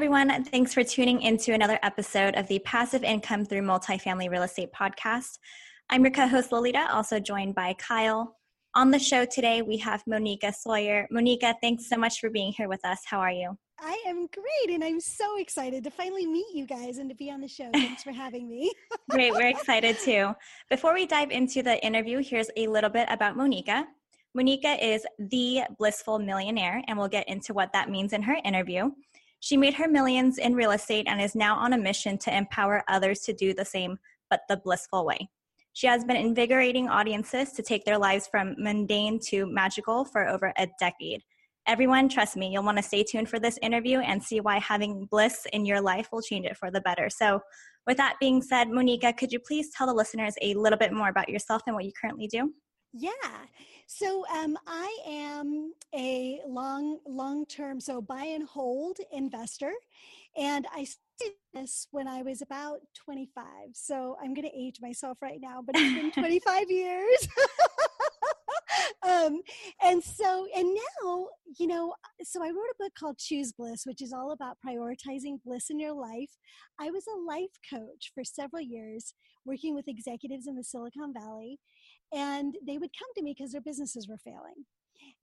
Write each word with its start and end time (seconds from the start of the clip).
Everyone. 0.00 0.42
Thanks 0.44 0.72
for 0.72 0.82
tuning 0.82 1.20
into 1.20 1.52
another 1.52 1.78
episode 1.82 2.34
of 2.34 2.48
the 2.48 2.58
Passive 2.60 3.04
Income 3.04 3.44
Through 3.44 3.60
Multifamily 3.60 4.30
Real 4.30 4.44
Estate 4.44 4.70
podcast. 4.72 5.38
I'm 5.90 6.02
your 6.02 6.10
co 6.10 6.26
host, 6.26 6.52
Lolita, 6.52 6.90
also 6.90 7.20
joined 7.20 7.54
by 7.54 7.74
Kyle. 7.74 8.34
On 8.74 8.90
the 8.90 8.98
show 8.98 9.26
today, 9.26 9.60
we 9.60 9.76
have 9.76 10.02
Monica 10.06 10.54
Sawyer. 10.58 11.06
Monica, 11.10 11.54
thanks 11.60 11.86
so 11.86 11.98
much 11.98 12.18
for 12.18 12.30
being 12.30 12.50
here 12.56 12.66
with 12.66 12.82
us. 12.82 13.00
How 13.04 13.18
are 13.18 13.30
you? 13.30 13.58
I 13.78 14.02
am 14.06 14.26
great, 14.28 14.74
and 14.74 14.82
I'm 14.82 15.00
so 15.00 15.36
excited 15.36 15.84
to 15.84 15.90
finally 15.90 16.24
meet 16.24 16.46
you 16.54 16.64
guys 16.64 16.96
and 16.96 17.10
to 17.10 17.14
be 17.14 17.30
on 17.30 17.42
the 17.42 17.48
show. 17.48 17.68
Thanks 17.74 18.02
for 18.02 18.12
having 18.12 18.48
me. 18.48 18.72
great, 19.10 19.34
we're 19.34 19.48
excited 19.48 19.98
too. 19.98 20.34
Before 20.70 20.94
we 20.94 21.04
dive 21.04 21.30
into 21.30 21.62
the 21.62 21.78
interview, 21.84 22.22
here's 22.22 22.48
a 22.56 22.68
little 22.68 22.88
bit 22.88 23.06
about 23.10 23.36
Monica. 23.36 23.86
Monica 24.34 24.82
is 24.82 25.04
the 25.18 25.64
blissful 25.76 26.18
millionaire, 26.18 26.82
and 26.88 26.96
we'll 26.96 27.08
get 27.08 27.28
into 27.28 27.52
what 27.52 27.70
that 27.74 27.90
means 27.90 28.14
in 28.14 28.22
her 28.22 28.38
interview. 28.46 28.90
She 29.40 29.56
made 29.56 29.74
her 29.74 29.88
millions 29.88 30.38
in 30.38 30.54
real 30.54 30.70
estate 30.70 31.06
and 31.08 31.20
is 31.20 31.34
now 31.34 31.56
on 31.56 31.72
a 31.72 31.78
mission 31.78 32.18
to 32.18 32.36
empower 32.36 32.84
others 32.88 33.20
to 33.20 33.32
do 33.32 33.54
the 33.54 33.64
same, 33.64 33.98
but 34.28 34.42
the 34.48 34.58
blissful 34.58 35.04
way. 35.04 35.30
She 35.72 35.86
has 35.86 36.04
been 36.04 36.16
invigorating 36.16 36.88
audiences 36.88 37.52
to 37.52 37.62
take 37.62 37.84
their 37.84 37.98
lives 37.98 38.26
from 38.26 38.54
mundane 38.58 39.18
to 39.28 39.46
magical 39.46 40.04
for 40.04 40.28
over 40.28 40.52
a 40.58 40.68
decade. 40.78 41.22
Everyone, 41.66 42.08
trust 42.08 42.36
me, 42.36 42.52
you'll 42.52 42.64
want 42.64 42.78
to 42.78 42.82
stay 42.82 43.02
tuned 43.02 43.28
for 43.28 43.38
this 43.38 43.58
interview 43.62 44.00
and 44.00 44.22
see 44.22 44.40
why 44.40 44.58
having 44.58 45.06
bliss 45.10 45.46
in 45.52 45.64
your 45.64 45.80
life 45.80 46.08
will 46.12 46.22
change 46.22 46.46
it 46.46 46.56
for 46.56 46.70
the 46.70 46.80
better. 46.80 47.08
So, 47.08 47.40
with 47.86 47.96
that 47.96 48.16
being 48.20 48.42
said, 48.42 48.68
Monica, 48.68 49.12
could 49.12 49.32
you 49.32 49.38
please 49.38 49.70
tell 49.70 49.86
the 49.86 49.94
listeners 49.94 50.34
a 50.42 50.54
little 50.54 50.78
bit 50.78 50.92
more 50.92 51.08
about 51.08 51.28
yourself 51.28 51.62
and 51.66 51.74
what 51.74 51.84
you 51.84 51.92
currently 51.98 52.26
do? 52.26 52.52
Yeah. 52.92 53.10
So 53.86 54.24
um, 54.34 54.58
I 54.66 54.96
am 55.06 55.72
a 55.94 56.40
long, 56.46 56.98
long 57.06 57.46
term, 57.46 57.80
so 57.80 58.00
buy 58.00 58.24
and 58.24 58.44
hold 58.44 58.98
investor. 59.12 59.72
And 60.36 60.66
I 60.74 60.84
started 60.84 61.36
this 61.54 61.86
when 61.90 62.08
I 62.08 62.22
was 62.22 62.42
about 62.42 62.80
25. 63.04 63.44
So 63.74 64.16
I'm 64.22 64.34
going 64.34 64.48
to 64.48 64.56
age 64.56 64.76
myself 64.80 65.18
right 65.22 65.40
now, 65.40 65.62
but 65.64 65.76
it's 65.76 65.94
been 65.94 66.12
25 66.22 66.70
years. 66.70 67.28
um, 69.06 69.40
and 69.82 70.02
so, 70.02 70.46
and 70.56 70.74
now, 70.74 71.28
you 71.58 71.66
know, 71.66 71.94
so 72.22 72.42
I 72.42 72.48
wrote 72.48 72.72
a 72.72 72.82
book 72.82 72.92
called 72.98 73.18
Choose 73.18 73.52
Bliss, 73.52 73.82
which 73.84 74.02
is 74.02 74.12
all 74.12 74.32
about 74.32 74.58
prioritizing 74.66 75.42
bliss 75.44 75.70
in 75.70 75.78
your 75.78 75.92
life. 75.94 76.30
I 76.80 76.90
was 76.90 77.04
a 77.06 77.20
life 77.20 77.56
coach 77.68 78.12
for 78.14 78.24
several 78.24 78.62
years, 78.62 79.14
working 79.44 79.74
with 79.74 79.88
executives 79.88 80.46
in 80.46 80.56
the 80.56 80.64
Silicon 80.64 81.12
Valley 81.12 81.58
and 82.12 82.56
they 82.66 82.78
would 82.78 82.90
come 82.98 83.08
to 83.16 83.22
me 83.22 83.34
because 83.36 83.52
their 83.52 83.60
businesses 83.60 84.08
were 84.08 84.18
failing. 84.18 84.64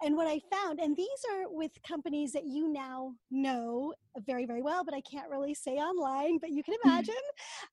And 0.03 0.15
what 0.15 0.27
I 0.27 0.39
found, 0.51 0.79
and 0.79 0.95
these 0.95 1.07
are 1.33 1.45
with 1.49 1.71
companies 1.87 2.31
that 2.33 2.45
you 2.45 2.71
now 2.71 3.13
know 3.31 3.93
very, 4.25 4.45
very 4.45 4.61
well, 4.61 4.83
but 4.83 4.93
I 4.93 5.01
can't 5.01 5.29
really 5.29 5.55
say 5.55 5.73
online, 5.77 6.37
but 6.39 6.51
you 6.51 6.63
can 6.63 6.75
mm-hmm. 6.75 6.89
imagine. 6.89 7.15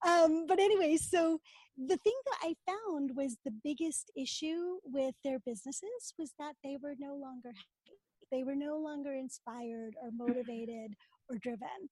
um, 0.07 0.47
but 0.47 0.59
anyway, 0.59 0.97
so 0.97 1.39
the 1.77 1.97
thing 1.99 2.15
that 2.27 2.39
I 2.49 2.55
found 2.67 3.11
was 3.15 3.37
the 3.45 3.55
biggest 3.63 4.11
issue 4.17 4.79
with 4.85 5.15
their 5.25 5.39
businesses 5.41 6.15
was 6.19 6.33
that 6.39 6.55
they 6.63 6.77
were 6.83 6.95
no 6.99 7.15
longer 7.15 7.49
happy. 7.49 7.99
They 8.33 8.43
were 8.43 8.57
no 8.57 8.79
longer 8.79 9.13
inspired 9.15 9.95
or 10.03 10.11
motivated 10.13 10.95
or 11.31 11.39
driven. 11.39 11.89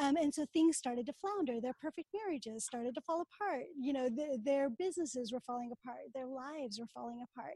Um, 0.00 0.16
and 0.16 0.34
so 0.34 0.44
things 0.52 0.76
started 0.76 1.06
to 1.06 1.12
flounder. 1.20 1.60
Their 1.60 1.76
perfect 1.80 2.08
marriages 2.12 2.64
started 2.64 2.94
to 2.96 3.00
fall 3.00 3.22
apart. 3.22 3.64
You 3.78 3.92
know, 3.92 4.08
the, 4.08 4.38
their 4.44 4.68
businesses 4.68 5.32
were 5.32 5.40
falling 5.40 5.70
apart. 5.72 6.00
Their 6.14 6.26
lives 6.26 6.80
were 6.80 6.88
falling 6.92 7.22
apart. 7.22 7.54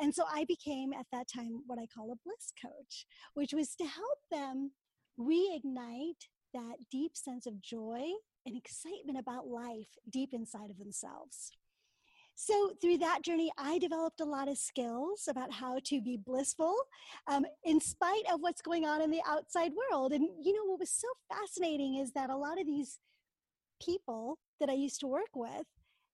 And 0.00 0.14
so 0.14 0.24
I 0.32 0.44
became 0.44 0.92
at 0.94 1.06
that 1.12 1.26
time 1.28 1.62
what 1.66 1.78
I 1.78 1.86
call 1.94 2.10
a 2.10 2.16
bliss 2.24 2.52
coach, 2.60 3.06
which 3.34 3.52
was 3.52 3.74
to 3.76 3.84
help 3.84 4.18
them 4.30 4.72
reignite 5.18 6.28
that 6.54 6.76
deep 6.90 7.16
sense 7.16 7.46
of 7.46 7.60
joy 7.60 8.02
and 8.46 8.56
excitement 8.56 9.18
about 9.18 9.46
life 9.46 9.88
deep 10.10 10.30
inside 10.32 10.70
of 10.70 10.78
themselves. 10.78 11.50
So, 12.36 12.72
through 12.80 12.98
that 12.98 13.22
journey, 13.22 13.50
I 13.56 13.78
developed 13.78 14.20
a 14.20 14.24
lot 14.24 14.48
of 14.48 14.58
skills 14.58 15.28
about 15.28 15.52
how 15.52 15.78
to 15.84 16.00
be 16.00 16.16
blissful 16.16 16.74
um, 17.28 17.46
in 17.64 17.80
spite 17.80 18.24
of 18.32 18.40
what's 18.40 18.60
going 18.60 18.84
on 18.84 19.00
in 19.00 19.10
the 19.10 19.22
outside 19.26 19.72
world. 19.72 20.12
And, 20.12 20.28
you 20.42 20.52
know, 20.52 20.64
what 20.64 20.80
was 20.80 20.90
so 20.90 21.06
fascinating 21.32 21.96
is 21.96 22.12
that 22.12 22.30
a 22.30 22.36
lot 22.36 22.60
of 22.60 22.66
these 22.66 22.98
people 23.80 24.38
that 24.58 24.68
I 24.68 24.74
used 24.74 25.00
to 25.00 25.06
work 25.06 25.34
with, 25.34 25.64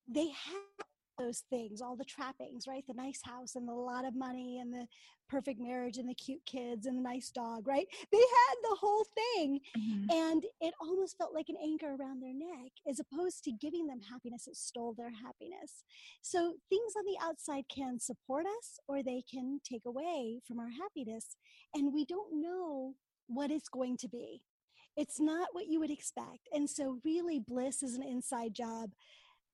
they 0.06 0.28
had 0.28 0.86
those 1.20 1.44
things, 1.50 1.80
all 1.80 1.96
the 1.96 2.04
trappings, 2.04 2.64
right? 2.66 2.84
The 2.88 2.94
nice 2.94 3.20
house 3.22 3.54
and 3.54 3.68
the 3.68 3.74
lot 3.74 4.06
of 4.06 4.16
money 4.16 4.58
and 4.58 4.72
the 4.72 4.86
perfect 5.28 5.60
marriage 5.60 5.98
and 5.98 6.08
the 6.08 6.14
cute 6.14 6.44
kids 6.46 6.86
and 6.86 6.98
the 6.98 7.02
nice 7.02 7.30
dog, 7.30 7.68
right? 7.68 7.86
They 8.10 8.18
had 8.18 8.56
the 8.62 8.76
whole 8.80 9.04
thing. 9.14 9.60
Mm-hmm. 9.78 10.10
And 10.10 10.44
it 10.60 10.74
almost 10.80 11.16
felt 11.18 11.34
like 11.34 11.48
an 11.48 11.56
anchor 11.62 11.94
around 11.94 12.20
their 12.20 12.34
neck 12.34 12.72
as 12.88 13.00
opposed 13.00 13.44
to 13.44 13.52
giving 13.52 13.86
them 13.86 14.00
happiness, 14.10 14.48
it 14.48 14.56
stole 14.56 14.94
their 14.96 15.12
happiness. 15.12 15.84
So 16.22 16.54
things 16.68 16.92
on 16.96 17.04
the 17.04 17.18
outside 17.22 17.64
can 17.74 18.00
support 18.00 18.46
us 18.58 18.78
or 18.88 19.02
they 19.02 19.22
can 19.30 19.60
take 19.64 19.86
away 19.86 20.40
from 20.46 20.58
our 20.58 20.70
happiness. 20.70 21.36
And 21.74 21.94
we 21.94 22.04
don't 22.04 22.40
know 22.40 22.94
what 23.26 23.50
it's 23.50 23.68
going 23.68 23.96
to 23.98 24.08
be. 24.08 24.42
It's 24.96 25.20
not 25.20 25.48
what 25.52 25.68
you 25.68 25.78
would 25.80 25.90
expect. 25.90 26.48
And 26.52 26.68
so, 26.68 26.98
really, 27.04 27.38
bliss 27.38 27.82
is 27.82 27.94
an 27.94 28.02
inside 28.02 28.54
job 28.54 28.90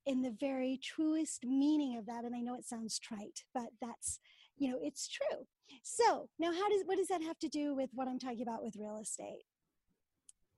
in 0.07 0.23
the 0.23 0.35
very 0.39 0.79
truest 0.83 1.45
meaning 1.45 1.97
of 1.99 2.07
that 2.07 2.25
and 2.25 2.35
i 2.35 2.41
know 2.41 2.55
it 2.55 2.65
sounds 2.65 2.99
trite 2.99 3.45
but 3.55 3.69
that's 3.81 4.21
you 4.57 4.71
know 4.71 4.79
it's 4.81 5.09
true 5.09 5.47
so 5.83 6.29
now 6.39 6.53
how 6.53 6.69
does 6.69 6.83
what 6.87 6.97
does 6.97 7.09
that 7.09 7.23
have 7.23 7.39
to 7.39 7.49
do 7.49 7.75
with 7.75 7.91
what 7.95 8.09
i'm 8.09 8.19
talking 8.19 8.43
about 8.43 8.63
with 8.63 8.77
real 8.77 8.99
estate 8.99 9.45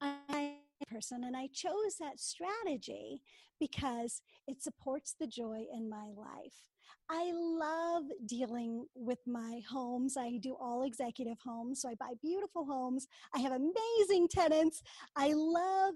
i 0.00 0.54
person 0.91 1.25
and 1.25 1.36
i 1.36 1.48
chose 1.53 1.97
that 1.98 2.19
strategy 2.20 3.20
because 3.59 4.22
it 4.47 4.62
supports 4.62 5.14
the 5.19 5.26
joy 5.26 5.65
in 5.75 5.88
my 5.88 6.10
life 6.16 6.70
I 7.10 7.32
love 7.32 8.04
dealing 8.26 8.84
with 8.94 9.19
my 9.26 9.62
homes. 9.69 10.16
I 10.19 10.36
do 10.42 10.54
all 10.60 10.82
executive 10.82 11.38
homes. 11.42 11.80
So 11.80 11.88
I 11.88 11.94
buy 11.94 12.12
beautiful 12.20 12.66
homes. 12.66 13.06
I 13.34 13.38
have 13.38 13.53
amazing 13.53 14.28
tenants. 14.28 14.82
I 15.16 15.32
love 15.34 15.94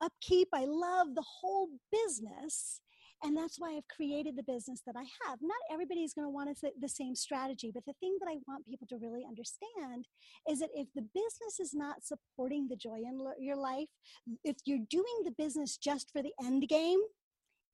upkeep. 0.00 0.48
I 0.52 0.64
love 0.66 1.14
the 1.14 1.22
whole 1.22 1.68
business. 1.92 2.80
And 3.24 3.36
that's 3.36 3.58
why 3.58 3.76
I've 3.76 3.88
created 3.88 4.36
the 4.36 4.42
business 4.44 4.80
that 4.86 4.94
I 4.96 5.04
have. 5.26 5.38
Not 5.42 5.58
everybody's 5.72 6.14
going 6.14 6.26
to 6.26 6.30
want 6.30 6.56
the 6.80 6.88
same 6.88 7.14
strategy, 7.14 7.70
but 7.74 7.84
the 7.84 7.94
thing 8.00 8.16
that 8.20 8.30
I 8.30 8.36
want 8.46 8.66
people 8.66 8.86
to 8.88 8.96
really 8.96 9.24
understand 9.26 10.06
is 10.48 10.60
that 10.60 10.70
if 10.74 10.86
the 10.94 11.06
business 11.14 11.58
is 11.60 11.74
not 11.74 12.04
supporting 12.04 12.68
the 12.68 12.76
joy 12.76 12.98
in 12.98 13.18
your 13.40 13.56
life, 13.56 13.88
if 14.44 14.56
you're 14.64 14.86
doing 14.90 15.22
the 15.24 15.32
business 15.32 15.76
just 15.76 16.10
for 16.12 16.22
the 16.22 16.32
end 16.42 16.68
game, 16.68 17.00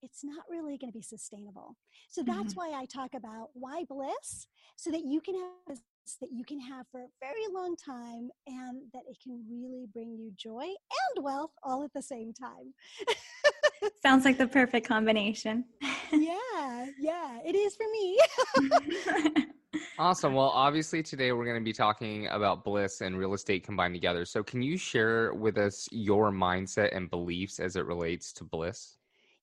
it's 0.02 0.22
not 0.22 0.44
really 0.50 0.76
going 0.76 0.92
to 0.92 0.98
be 0.98 1.02
sustainable. 1.02 1.76
So 2.10 2.22
that's 2.22 2.54
mm-hmm. 2.54 2.72
why 2.72 2.78
I 2.78 2.86
talk 2.86 3.14
about 3.14 3.48
why 3.54 3.84
bliss, 3.88 4.46
so 4.76 4.90
that 4.90 5.04
you 5.04 5.20
can 5.20 5.34
have 5.34 5.78
that 6.20 6.28
you 6.30 6.44
can 6.44 6.60
have 6.60 6.84
for 6.92 7.00
a 7.00 7.08
very 7.20 7.46
long 7.50 7.74
time 7.76 8.28
and 8.46 8.82
that 8.92 9.02
it 9.08 9.16
can 9.22 9.42
really 9.50 9.86
bring 9.92 10.14
you 10.18 10.30
joy 10.36 10.64
and 10.64 11.24
wealth 11.24 11.52
all 11.62 11.82
at 11.82 11.94
the 11.94 12.02
same 12.02 12.32
time. 12.34 12.74
Sounds 14.02 14.24
like 14.24 14.38
the 14.38 14.46
perfect 14.46 14.86
combination. 14.86 15.64
yeah, 16.12 16.86
yeah, 16.98 17.38
it 17.44 17.54
is 17.54 17.76
for 17.76 17.86
me. 17.90 19.46
awesome. 19.98 20.34
Well, 20.34 20.50
obviously, 20.50 21.02
today 21.02 21.32
we're 21.32 21.44
going 21.44 21.60
to 21.60 21.64
be 21.64 21.72
talking 21.72 22.28
about 22.28 22.64
bliss 22.64 23.00
and 23.00 23.18
real 23.18 23.34
estate 23.34 23.64
combined 23.64 23.94
together. 23.94 24.24
So, 24.24 24.42
can 24.42 24.62
you 24.62 24.76
share 24.76 25.34
with 25.34 25.58
us 25.58 25.88
your 25.90 26.30
mindset 26.30 26.96
and 26.96 27.10
beliefs 27.10 27.60
as 27.60 27.76
it 27.76 27.86
relates 27.86 28.32
to 28.34 28.44
bliss? 28.44 28.96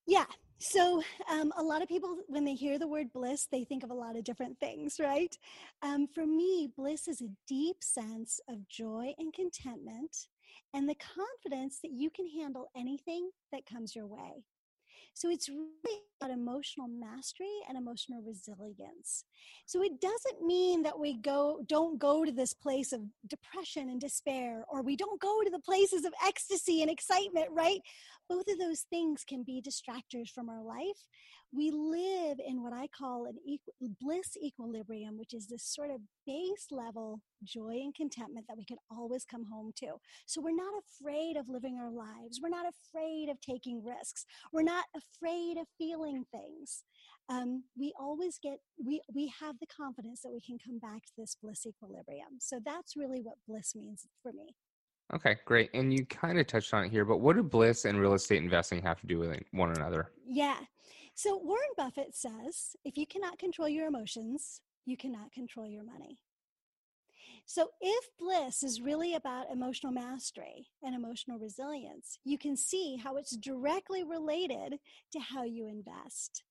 Yeah. 0.07 0.25
So, 0.59 1.01
um, 1.27 1.51
a 1.57 1.63
lot 1.63 1.81
of 1.81 1.87
people, 1.87 2.17
when 2.27 2.45
they 2.45 2.53
hear 2.53 2.77
the 2.77 2.87
word 2.87 3.11
bliss, 3.11 3.47
they 3.51 3.63
think 3.63 3.83
of 3.83 3.89
a 3.89 3.95
lot 3.95 4.15
of 4.15 4.23
different 4.23 4.59
things, 4.59 4.99
right? 4.99 5.35
Um, 5.81 6.07
for 6.07 6.27
me, 6.27 6.71
bliss 6.77 7.07
is 7.07 7.21
a 7.21 7.29
deep 7.47 7.77
sense 7.83 8.39
of 8.47 8.67
joy 8.69 9.13
and 9.17 9.33
contentment 9.33 10.27
and 10.73 10.87
the 10.87 10.95
confidence 10.95 11.79
that 11.81 11.91
you 11.91 12.09
can 12.09 12.27
handle 12.27 12.69
anything 12.75 13.29
that 13.51 13.65
comes 13.65 13.95
your 13.95 14.07
way. 14.07 14.43
So 15.13 15.29
it's 15.29 15.49
really 15.49 15.99
about 16.19 16.31
emotional 16.31 16.87
mastery 16.87 17.47
and 17.67 17.77
emotional 17.77 18.21
resilience. 18.21 19.25
So 19.65 19.83
it 19.83 19.99
doesn't 19.99 20.45
mean 20.45 20.83
that 20.83 20.97
we 20.97 21.17
go 21.17 21.59
don't 21.67 21.99
go 21.99 22.23
to 22.23 22.31
this 22.31 22.53
place 22.53 22.93
of 22.93 23.01
depression 23.27 23.89
and 23.89 23.99
despair 23.99 24.63
or 24.69 24.81
we 24.81 24.95
don't 24.95 25.19
go 25.19 25.41
to 25.43 25.49
the 25.49 25.59
places 25.59 26.05
of 26.05 26.13
ecstasy 26.25 26.81
and 26.81 26.89
excitement, 26.89 27.47
right? 27.51 27.81
Both 28.31 28.47
of 28.47 28.59
those 28.59 28.85
things 28.89 29.25
can 29.27 29.43
be 29.43 29.61
distractors 29.61 30.29
from 30.29 30.47
our 30.47 30.63
life. 30.63 31.09
We 31.53 31.69
live 31.69 32.37
in 32.39 32.63
what 32.63 32.71
I 32.71 32.87
call 32.87 33.25
an 33.25 33.35
bliss 33.99 34.37
equilibrium, 34.41 35.17
which 35.17 35.33
is 35.33 35.47
this 35.47 35.65
sort 35.65 35.91
of 35.91 35.99
base 36.25 36.67
level 36.71 37.19
joy 37.43 37.81
and 37.83 37.93
contentment 37.93 38.45
that 38.47 38.55
we 38.57 38.63
can 38.63 38.77
always 38.89 39.25
come 39.25 39.47
home 39.51 39.73
to. 39.79 39.95
So 40.27 40.39
we're 40.39 40.55
not 40.55 40.71
afraid 40.79 41.35
of 41.35 41.49
living 41.49 41.77
our 41.77 41.91
lives. 41.91 42.39
We're 42.41 42.47
not 42.47 42.67
afraid 42.67 43.27
of 43.27 43.41
taking 43.41 43.83
risks. 43.83 44.25
We're 44.53 44.61
not 44.61 44.85
afraid 44.95 45.57
of 45.57 45.67
feeling 45.77 46.23
things. 46.31 46.85
Um, 47.27 47.65
we 47.77 47.93
always 47.99 48.39
get 48.41 48.59
we 48.81 49.01
we 49.13 49.33
have 49.41 49.59
the 49.59 49.67
confidence 49.67 50.21
that 50.21 50.31
we 50.31 50.39
can 50.39 50.57
come 50.57 50.79
back 50.79 51.03
to 51.03 51.13
this 51.17 51.35
bliss 51.43 51.65
equilibrium. 51.65 52.39
So 52.39 52.61
that's 52.63 52.95
really 52.95 53.21
what 53.21 53.35
bliss 53.45 53.75
means 53.75 54.07
for 54.23 54.31
me. 54.31 54.55
Okay, 55.13 55.37
great. 55.45 55.69
And 55.73 55.93
you 55.93 56.05
kind 56.05 56.39
of 56.39 56.47
touched 56.47 56.73
on 56.73 56.85
it 56.85 56.91
here, 56.91 57.03
but 57.05 57.17
what 57.17 57.35
do 57.35 57.43
bliss 57.43 57.85
and 57.85 57.99
real 57.99 58.13
estate 58.13 58.41
investing 58.41 58.81
have 58.81 58.99
to 59.01 59.07
do 59.07 59.19
with 59.19 59.37
one 59.51 59.71
another? 59.71 60.11
Yeah. 60.25 60.57
So 61.15 61.37
Warren 61.37 61.63
Buffett 61.75 62.15
says 62.15 62.75
if 62.85 62.97
you 62.97 63.05
cannot 63.05 63.37
control 63.37 63.67
your 63.67 63.87
emotions, 63.87 64.61
you 64.85 64.95
cannot 64.97 65.31
control 65.31 65.67
your 65.67 65.83
money. 65.83 66.19
So, 67.45 67.69
if 67.81 68.05
bliss 68.19 68.63
is 68.63 68.81
really 68.81 69.15
about 69.15 69.51
emotional 69.51 69.91
mastery 69.91 70.67
and 70.83 70.95
emotional 70.95 71.39
resilience, 71.39 72.19
you 72.23 72.37
can 72.37 72.55
see 72.55 72.97
how 72.97 73.17
it's 73.17 73.35
directly 73.35 74.03
related 74.03 74.79
to 75.11 75.19
how 75.19 75.43
you 75.43 75.67
invest. 75.67 76.43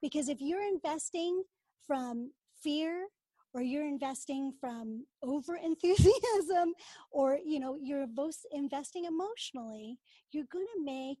Because 0.00 0.28
if 0.28 0.40
you're 0.40 0.66
investing 0.66 1.42
from 1.86 2.32
fear 2.62 3.06
or 3.52 3.62
you're 3.62 3.86
investing 3.86 4.52
from 4.60 5.04
over 5.22 5.56
enthusiasm 5.62 6.74
or 7.10 7.38
you 7.44 7.60
know 7.60 7.76
you're 7.80 8.06
both 8.06 8.38
investing 8.52 9.04
emotionally 9.04 9.98
you're 10.32 10.46
going 10.52 10.66
to 10.76 10.84
make 10.84 11.18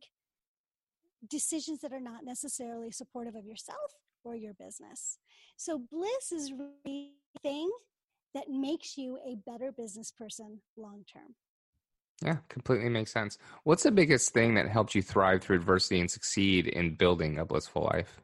decisions 1.28 1.80
that 1.80 1.92
are 1.92 2.00
not 2.00 2.24
necessarily 2.24 2.90
supportive 2.90 3.34
of 3.34 3.44
yourself 3.44 3.78
or 4.24 4.34
your 4.34 4.54
business 4.54 5.18
so 5.56 5.82
bliss 5.90 6.32
is 6.32 6.52
a 6.86 7.10
thing 7.42 7.70
that 8.34 8.48
makes 8.48 8.96
you 8.96 9.18
a 9.26 9.36
better 9.50 9.72
business 9.72 10.10
person 10.10 10.60
long 10.76 11.04
term. 11.12 11.34
Yeah, 12.22 12.36
completely 12.48 12.90
makes 12.90 13.12
sense. 13.12 13.38
What's 13.64 13.82
the 13.82 13.90
biggest 13.90 14.32
thing 14.32 14.54
that 14.54 14.68
helped 14.68 14.94
you 14.94 15.02
thrive 15.02 15.42
through 15.42 15.56
adversity 15.56 16.00
and 16.00 16.10
succeed 16.10 16.66
in 16.66 16.94
building 16.94 17.38
a 17.38 17.46
blissful 17.46 17.82
life? 17.84 18.20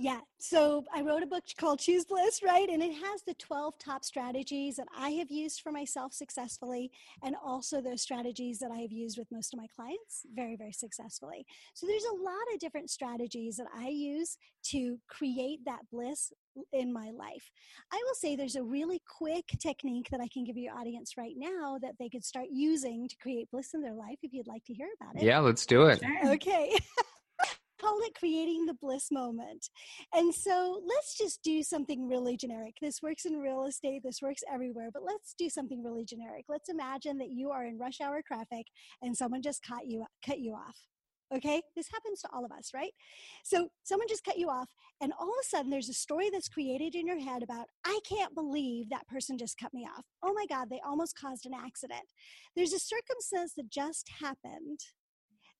Yeah. 0.00 0.20
So 0.38 0.84
I 0.94 1.02
wrote 1.02 1.24
a 1.24 1.26
book 1.26 1.42
called 1.58 1.80
Choose 1.80 2.04
Bliss, 2.04 2.40
right? 2.44 2.68
And 2.68 2.80
it 2.80 2.92
has 2.92 3.22
the 3.26 3.34
12 3.34 3.78
top 3.78 4.04
strategies 4.04 4.76
that 4.76 4.86
I 4.96 5.10
have 5.10 5.28
used 5.28 5.60
for 5.60 5.72
myself 5.72 6.12
successfully, 6.12 6.92
and 7.24 7.34
also 7.44 7.80
those 7.80 8.00
strategies 8.00 8.60
that 8.60 8.70
I 8.70 8.78
have 8.78 8.92
used 8.92 9.18
with 9.18 9.26
most 9.32 9.52
of 9.52 9.58
my 9.58 9.66
clients 9.74 10.24
very, 10.32 10.54
very 10.54 10.72
successfully. 10.72 11.44
So 11.74 11.88
there's 11.88 12.04
a 12.04 12.22
lot 12.22 12.54
of 12.54 12.60
different 12.60 12.90
strategies 12.90 13.56
that 13.56 13.66
I 13.76 13.88
use 13.88 14.38
to 14.66 15.00
create 15.08 15.64
that 15.64 15.80
bliss 15.90 16.32
in 16.72 16.92
my 16.92 17.10
life. 17.10 17.50
I 17.92 18.00
will 18.06 18.14
say 18.14 18.36
there's 18.36 18.56
a 18.56 18.62
really 18.62 19.02
quick 19.18 19.46
technique 19.58 20.10
that 20.12 20.20
I 20.20 20.28
can 20.28 20.44
give 20.44 20.56
your 20.56 20.74
audience 20.74 21.14
right 21.18 21.34
now 21.36 21.76
that 21.82 21.94
they 21.98 22.08
could 22.08 22.24
start 22.24 22.46
using 22.52 23.08
to 23.08 23.16
create 23.16 23.50
bliss 23.50 23.74
in 23.74 23.82
their 23.82 23.94
life 23.94 24.18
if 24.22 24.32
you'd 24.32 24.46
like 24.46 24.64
to 24.66 24.74
hear 24.74 24.88
about 25.00 25.16
it. 25.16 25.24
Yeah, 25.24 25.40
let's 25.40 25.66
do 25.66 25.86
it. 25.86 26.00
Okay. 26.24 26.78
call 27.80 27.98
it 28.02 28.14
creating 28.14 28.66
the 28.66 28.74
bliss 28.74 29.10
moment. 29.10 29.68
And 30.14 30.34
so 30.34 30.80
let's 30.86 31.16
just 31.16 31.42
do 31.42 31.62
something 31.62 32.08
really 32.08 32.36
generic. 32.36 32.74
This 32.80 33.02
works 33.02 33.24
in 33.24 33.38
real 33.38 33.64
estate, 33.64 34.02
this 34.04 34.22
works 34.22 34.42
everywhere, 34.52 34.90
but 34.92 35.02
let's 35.04 35.34
do 35.38 35.48
something 35.48 35.82
really 35.82 36.04
generic. 36.04 36.44
Let's 36.48 36.68
imagine 36.68 37.18
that 37.18 37.30
you 37.30 37.50
are 37.50 37.64
in 37.64 37.78
rush 37.78 38.00
hour 38.00 38.22
traffic 38.26 38.66
and 39.02 39.16
someone 39.16 39.42
just 39.42 39.62
cut 39.62 39.86
you 39.86 40.04
cut 40.24 40.38
you 40.40 40.54
off. 40.54 40.76
Okay? 41.34 41.60
This 41.76 41.88
happens 41.92 42.22
to 42.22 42.28
all 42.32 42.44
of 42.44 42.52
us, 42.52 42.70
right? 42.74 42.92
So 43.44 43.68
someone 43.82 44.08
just 44.08 44.24
cut 44.24 44.38
you 44.38 44.48
off 44.48 44.68
and 45.00 45.12
all 45.20 45.28
of 45.28 45.34
a 45.42 45.46
sudden 45.46 45.70
there's 45.70 45.90
a 45.90 45.94
story 45.94 46.30
that's 46.30 46.48
created 46.48 46.94
in 46.94 47.06
your 47.06 47.20
head 47.20 47.42
about 47.42 47.66
I 47.84 48.00
can't 48.08 48.34
believe 48.34 48.88
that 48.88 49.06
person 49.08 49.36
just 49.36 49.58
cut 49.58 49.74
me 49.74 49.86
off. 49.86 50.04
Oh 50.22 50.32
my 50.32 50.46
god, 50.46 50.68
they 50.70 50.80
almost 50.86 51.18
caused 51.18 51.44
an 51.46 51.52
accident. 51.54 52.06
There's 52.56 52.72
a 52.72 52.78
circumstance 52.78 53.52
that 53.56 53.70
just 53.70 54.08
happened 54.20 54.80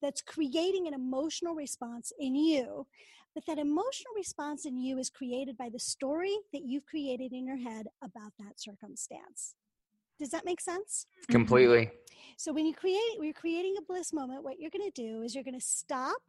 that's 0.01 0.21
creating 0.21 0.87
an 0.87 0.93
emotional 0.93 1.55
response 1.55 2.11
in 2.19 2.35
you. 2.35 2.87
But 3.35 3.45
that 3.45 3.59
emotional 3.59 4.13
response 4.15 4.65
in 4.65 4.77
you 4.77 4.97
is 4.97 5.09
created 5.09 5.57
by 5.57 5.69
the 5.69 5.79
story 5.79 6.35
that 6.51 6.63
you've 6.65 6.85
created 6.85 7.31
in 7.31 7.45
your 7.45 7.57
head 7.57 7.87
about 8.03 8.33
that 8.39 8.59
circumstance. 8.59 9.55
Does 10.19 10.29
that 10.29 10.45
make 10.45 10.59
sense? 10.59 11.05
Completely. 11.29 11.85
Mm-hmm. 11.85 12.19
So 12.37 12.51
when 12.51 12.65
you 12.65 12.73
create, 12.73 13.17
when 13.17 13.25
you're 13.25 13.33
creating 13.33 13.75
a 13.77 13.81
bliss 13.81 14.11
moment, 14.11 14.43
what 14.43 14.59
you're 14.59 14.71
going 14.71 14.89
to 14.91 15.01
do 15.01 15.21
is 15.21 15.35
you're 15.35 15.43
going 15.43 15.59
to 15.59 15.65
stop 15.65 16.21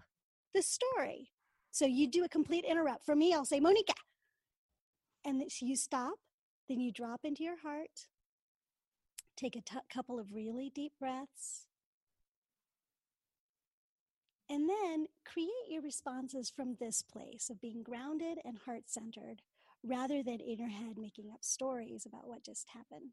the 0.55 0.63
story. 0.63 1.31
So 1.73 1.87
you 1.87 2.09
do 2.09 2.25
a 2.25 2.29
complete 2.29 2.65
interrupt. 2.65 3.05
For 3.05 3.17
me, 3.17 3.33
I'll 3.33 3.45
say 3.45 3.61
Monica, 3.61 3.95
and 5.25 5.43
so 5.51 5.67
you 5.67 5.77
stop. 5.77 6.15
Then 6.69 6.81
you 6.81 6.93
drop 6.93 7.21
into 7.25 7.43
your 7.43 7.59
heart. 7.59 8.07
Take 9.37 9.57
a 9.57 9.61
t- 9.61 9.79
couple 9.93 10.21
of 10.21 10.33
really 10.33 10.71
deep 10.73 10.93
breaths. 11.01 11.67
And 14.51 14.69
then 14.69 15.07
create 15.25 15.49
your 15.69 15.81
responses 15.81 16.51
from 16.51 16.77
this 16.81 17.03
place 17.03 17.51
of 17.51 17.61
being 17.61 17.83
grounded 17.83 18.39
and 18.45 18.59
heart 18.59 18.83
centered 18.87 19.43
rather 19.85 20.23
than 20.23 20.41
in 20.41 20.59
your 20.59 20.69
head 20.69 20.99
making 20.99 21.31
up 21.33 21.45
stories 21.45 22.05
about 22.05 22.29
what 22.29 22.45
just 22.45 22.67
happened. 22.75 23.13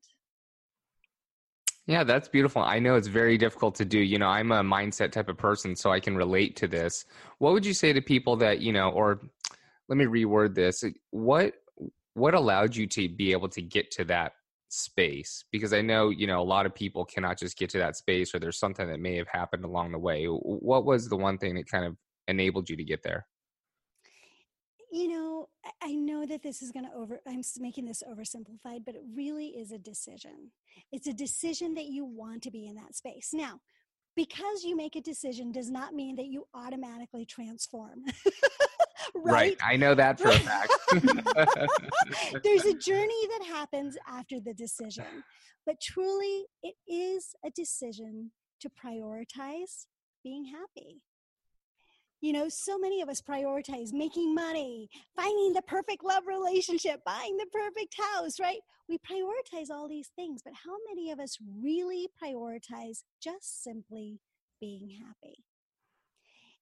Yeah, 1.85 2.03
that's 2.03 2.27
beautiful. 2.27 2.63
I 2.63 2.79
know 2.79 2.95
it's 2.95 3.07
very 3.07 3.37
difficult 3.37 3.75
to 3.75 3.85
do. 3.85 3.99
You 3.99 4.17
know, 4.17 4.27
I'm 4.27 4.51
a 4.51 4.63
mindset 4.63 5.11
type 5.11 5.29
of 5.29 5.37
person, 5.37 5.75
so 5.75 5.91
I 5.91 6.01
can 6.01 6.17
relate 6.17 6.57
to 6.57 6.67
this. 6.67 7.05
What 7.37 7.53
would 7.53 7.65
you 7.65 7.73
say 7.73 7.93
to 7.93 8.01
people 8.01 8.35
that, 8.37 8.59
you 8.59 8.73
know, 8.73 8.89
or 8.89 9.21
let 9.87 9.97
me 9.97 10.05
reword 10.05 10.55
this. 10.55 10.83
What 11.11 11.53
what 12.13 12.33
allowed 12.33 12.75
you 12.75 12.87
to 12.87 13.07
be 13.07 13.31
able 13.31 13.47
to 13.49 13.61
get 13.61 13.91
to 13.91 14.03
that 14.05 14.33
space 14.69 15.45
because 15.51 15.71
i 15.71 15.81
know 15.81 16.09
you 16.09 16.27
know 16.27 16.41
a 16.41 16.43
lot 16.43 16.65
of 16.65 16.75
people 16.75 17.05
cannot 17.05 17.39
just 17.39 17.57
get 17.57 17.69
to 17.69 17.77
that 17.77 17.95
space 17.95 18.33
or 18.35 18.39
there's 18.39 18.59
something 18.59 18.87
that 18.87 18.99
may 18.99 19.15
have 19.15 19.27
happened 19.27 19.63
along 19.63 19.91
the 19.91 19.99
way. 19.99 20.25
What 20.25 20.85
was 20.85 21.07
the 21.07 21.15
one 21.15 21.37
thing 21.37 21.55
that 21.55 21.69
kind 21.69 21.85
of 21.85 21.95
enabled 22.27 22.69
you 22.69 22.75
to 22.75 22.83
get 22.83 23.03
there? 23.03 23.25
You 24.91 25.07
know 25.09 25.49
i 25.81 25.93
know 25.93 26.25
that 26.25 26.43
this 26.43 26.61
is 26.61 26.71
going 26.71 26.85
to 26.85 26.93
over 26.93 27.19
i'm 27.27 27.41
making 27.59 27.85
this 27.85 28.03
oversimplified 28.09 28.85
but 28.85 28.95
it 28.95 29.03
really 29.15 29.47
is 29.47 29.71
a 29.71 29.77
decision. 29.77 30.51
It's 30.91 31.07
a 31.07 31.13
decision 31.13 31.73
that 31.75 31.85
you 31.85 32.05
want 32.05 32.43
to 32.43 32.51
be 32.51 32.67
in 32.67 32.75
that 32.75 32.95
space. 32.95 33.29
Now 33.33 33.61
because 34.15 34.63
you 34.63 34.75
make 34.75 34.95
a 34.95 35.01
decision 35.01 35.51
does 35.51 35.69
not 35.69 35.93
mean 35.93 36.15
that 36.15 36.25
you 36.25 36.47
automatically 36.55 37.25
transform 37.25 38.03
right? 39.15 39.33
right? 39.33 39.57
I 39.63 39.77
know 39.77 39.95
that 39.95 40.19
for 40.19 40.29
a 40.29 40.39
fact. 40.39 40.73
There's 42.43 42.65
a 42.65 42.73
journey 42.73 43.27
that 43.27 43.45
happens 43.47 43.97
after 44.07 44.39
the 44.39 44.53
decision, 44.53 45.23
but 45.65 45.79
truly, 45.81 46.45
it 46.63 46.75
is 46.87 47.35
a 47.45 47.49
decision 47.51 48.31
to 48.61 48.69
prioritize 48.69 49.85
being 50.23 50.45
happy. 50.45 51.01
You 52.19 52.33
know, 52.33 52.49
so 52.49 52.79
many 52.79 53.01
of 53.01 53.09
us 53.09 53.21
prioritize 53.21 53.93
making 53.93 54.33
money, 54.33 54.89
finding 55.15 55.53
the 55.53 55.61
perfect 55.61 56.03
love 56.03 56.23
relationship, 56.25 57.01
buying 57.05 57.37
the 57.37 57.45
perfect 57.53 57.95
house, 57.95 58.39
right? 58.39 58.59
We 58.89 58.97
prioritize 58.97 59.69
all 59.69 59.87
these 59.87 60.09
things, 60.15 60.41
but 60.43 60.53
how 60.53 60.75
many 60.89 61.11
of 61.11 61.19
us 61.19 61.37
really 61.61 62.07
prioritize 62.21 63.03
just 63.21 63.63
simply 63.63 64.19
being 64.59 64.89
happy? 64.89 65.43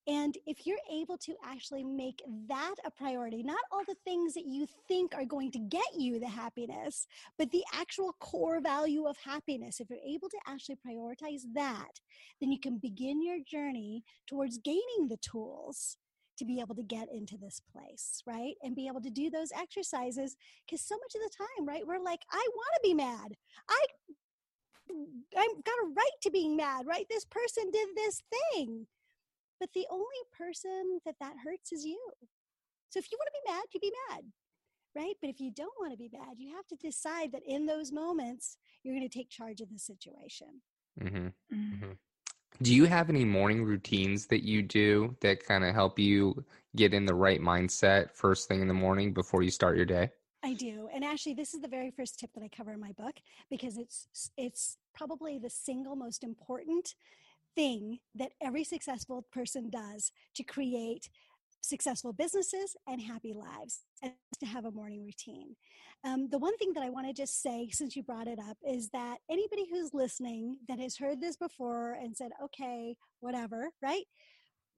And 0.07 0.37
if 0.45 0.67
you're 0.67 0.77
able 0.91 1.17
to 1.19 1.35
actually 1.43 1.83
make 1.83 2.21
that 2.47 2.75
a 2.85 2.91
priority, 2.91 3.41
not 3.41 3.59
all 3.71 3.83
the 3.87 3.95
things 4.05 4.35
that 4.35 4.45
you 4.45 4.67
think 4.87 5.15
are 5.15 5.25
going 5.25 5.51
to 5.51 5.59
get 5.59 5.95
you 5.97 6.19
the 6.19 6.27
happiness, 6.27 7.07
but 7.37 7.49
the 7.51 7.63
actual 7.73 8.15
core 8.19 8.61
value 8.61 9.05
of 9.05 9.17
happiness, 9.17 9.79
if 9.79 9.89
you're 9.89 9.99
able 10.07 10.29
to 10.29 10.37
actually 10.47 10.77
prioritize 10.87 11.41
that, 11.53 11.99
then 12.39 12.51
you 12.51 12.59
can 12.59 12.77
begin 12.77 13.23
your 13.23 13.39
journey 13.49 14.03
towards 14.27 14.59
gaining 14.59 15.07
the 15.09 15.17
tools 15.17 15.97
to 16.37 16.45
be 16.45 16.59
able 16.59 16.75
to 16.75 16.83
get 16.83 17.07
into 17.11 17.37
this 17.37 17.61
place, 17.71 18.21
right? 18.27 18.55
And 18.61 18.75
be 18.75 18.87
able 18.87 19.01
to 19.01 19.09
do 19.09 19.29
those 19.29 19.51
exercises. 19.57 20.35
Because 20.65 20.81
so 20.81 20.95
much 20.95 21.15
of 21.15 21.21
the 21.21 21.37
time, 21.37 21.67
right, 21.67 21.87
we're 21.87 22.03
like, 22.03 22.21
I 22.31 22.47
want 22.55 22.69
to 22.75 22.81
be 22.83 22.93
mad. 22.93 23.35
I 23.69 23.85
I've 25.35 25.63
got 25.63 25.73
a 25.83 25.93
right 25.95 26.21
to 26.21 26.29
being 26.31 26.55
mad, 26.55 26.85
right? 26.85 27.07
This 27.09 27.25
person 27.25 27.71
did 27.71 27.89
this 27.95 28.21
thing. 28.53 28.85
But 29.59 29.69
the 29.73 29.85
only 29.89 30.05
person 30.37 30.99
that 31.05 31.15
that 31.19 31.35
hurts 31.43 31.71
is 31.71 31.85
you. 31.85 31.99
So 32.89 32.99
if 32.99 33.11
you 33.11 33.17
want 33.19 33.27
to 33.27 33.41
be 33.43 33.53
mad, 33.53 33.63
you 33.73 33.79
be 33.79 33.91
mad, 34.09 34.23
right? 34.95 35.15
But 35.21 35.29
if 35.29 35.39
you 35.39 35.51
don't 35.51 35.73
want 35.79 35.91
to 35.91 35.97
be 35.97 36.09
mad, 36.11 36.35
you 36.37 36.55
have 36.55 36.67
to 36.67 36.75
decide 36.75 37.31
that 37.31 37.43
in 37.45 37.65
those 37.65 37.91
moments, 37.91 38.57
you're 38.83 38.95
going 38.95 39.07
to 39.07 39.17
take 39.17 39.29
charge 39.29 39.61
of 39.61 39.71
the 39.71 39.79
situation. 39.79 40.61
Mm-hmm. 41.01 41.27
Mm-hmm. 41.53 41.91
Do 42.61 42.73
you 42.73 42.85
have 42.85 43.09
any 43.09 43.25
morning 43.25 43.65
routines 43.65 44.27
that 44.27 44.43
you 44.43 44.61
do 44.61 45.15
that 45.19 45.45
kind 45.45 45.65
of 45.65 45.73
help 45.73 45.99
you 45.99 46.45
get 46.75 46.93
in 46.93 47.05
the 47.05 47.13
right 47.13 47.41
mindset 47.41 48.11
first 48.13 48.47
thing 48.47 48.61
in 48.61 48.67
the 48.67 48.73
morning 48.73 49.13
before 49.13 49.43
you 49.43 49.51
start 49.51 49.75
your 49.75 49.85
day? 49.85 50.09
I 50.41 50.53
do. 50.53 50.87
And 50.93 51.03
actually 51.03 51.33
this 51.33 51.53
is 51.53 51.61
the 51.61 51.67
very 51.67 51.91
first 51.91 52.19
tip 52.19 52.29
that 52.33 52.43
I 52.43 52.47
cover 52.47 52.71
in 52.71 52.79
my 52.79 52.93
book 52.93 53.15
because 53.49 53.77
it's 53.77 54.07
it's 54.37 54.77
probably 54.93 55.37
the 55.37 55.49
single 55.49 55.95
most 55.95 56.23
important 56.23 56.93
thing 57.55 57.99
that 58.15 58.31
every 58.41 58.63
successful 58.63 59.25
person 59.31 59.69
does 59.69 60.11
to 60.35 60.43
create 60.43 61.09
successful 61.61 62.13
businesses 62.13 62.75
and 62.87 63.01
happy 63.01 63.33
lives 63.33 63.81
and 64.01 64.13
to 64.39 64.45
have 64.45 64.65
a 64.65 64.71
morning 64.71 65.03
routine. 65.03 65.55
Um, 66.03 66.29
the 66.29 66.37
one 66.37 66.55
thing 66.57 66.73
that 66.73 66.83
I 66.83 66.89
want 66.89 67.07
to 67.07 67.13
just 67.13 67.41
say, 67.41 67.69
since 67.71 67.95
you 67.95 68.03
brought 68.03 68.27
it 68.27 68.39
up, 68.39 68.57
is 68.67 68.89
that 68.89 69.17
anybody 69.29 69.65
who's 69.69 69.93
listening 69.93 70.57
that 70.67 70.79
has 70.79 70.97
heard 70.97 71.19
this 71.19 71.35
before 71.35 71.93
and 71.93 72.15
said, 72.15 72.31
okay, 72.43 72.95
whatever, 73.19 73.69
right? 73.81 74.03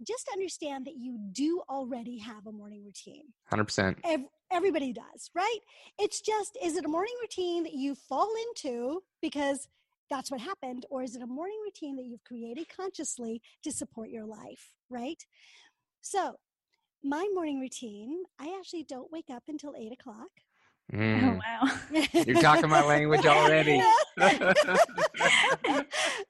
Just 0.05 0.29
understand 0.31 0.85
that 0.85 0.95
you 0.95 1.17
do 1.31 1.61
already 1.69 2.19
have 2.19 2.45
a 2.47 2.51
morning 2.51 2.85
routine. 2.85 3.25
100%. 3.51 3.97
Every, 4.05 4.27
everybody 4.51 4.93
does, 4.93 5.29
right? 5.35 5.59
It's 5.99 6.21
just, 6.21 6.57
is 6.63 6.77
it 6.77 6.85
a 6.85 6.89
morning 6.89 7.15
routine 7.21 7.63
that 7.63 7.73
you 7.73 7.95
fall 7.95 8.31
into 8.49 9.01
because 9.21 9.67
that's 10.09 10.31
what 10.31 10.41
happened, 10.41 10.85
or 10.89 11.03
is 11.03 11.15
it 11.15 11.21
a 11.21 11.27
morning 11.27 11.59
routine 11.63 11.95
that 11.97 12.05
you've 12.05 12.23
created 12.23 12.67
consciously 12.75 13.41
to 13.63 13.71
support 13.71 14.09
your 14.09 14.25
life, 14.25 14.71
right? 14.89 15.23
So, 16.01 16.37
my 17.03 17.27
morning 17.33 17.59
routine, 17.59 18.23
I 18.39 18.55
actually 18.57 18.83
don't 18.83 19.11
wake 19.11 19.29
up 19.31 19.43
until 19.47 19.75
eight 19.77 19.91
o'clock. 19.91 20.29
Oh, 20.93 20.97
Mm, 20.97 21.39
wow. 21.39 21.69
You're 22.25 22.37
talking 22.37 22.69
my 22.69 22.83
language 22.83 23.25
already. 23.25 23.81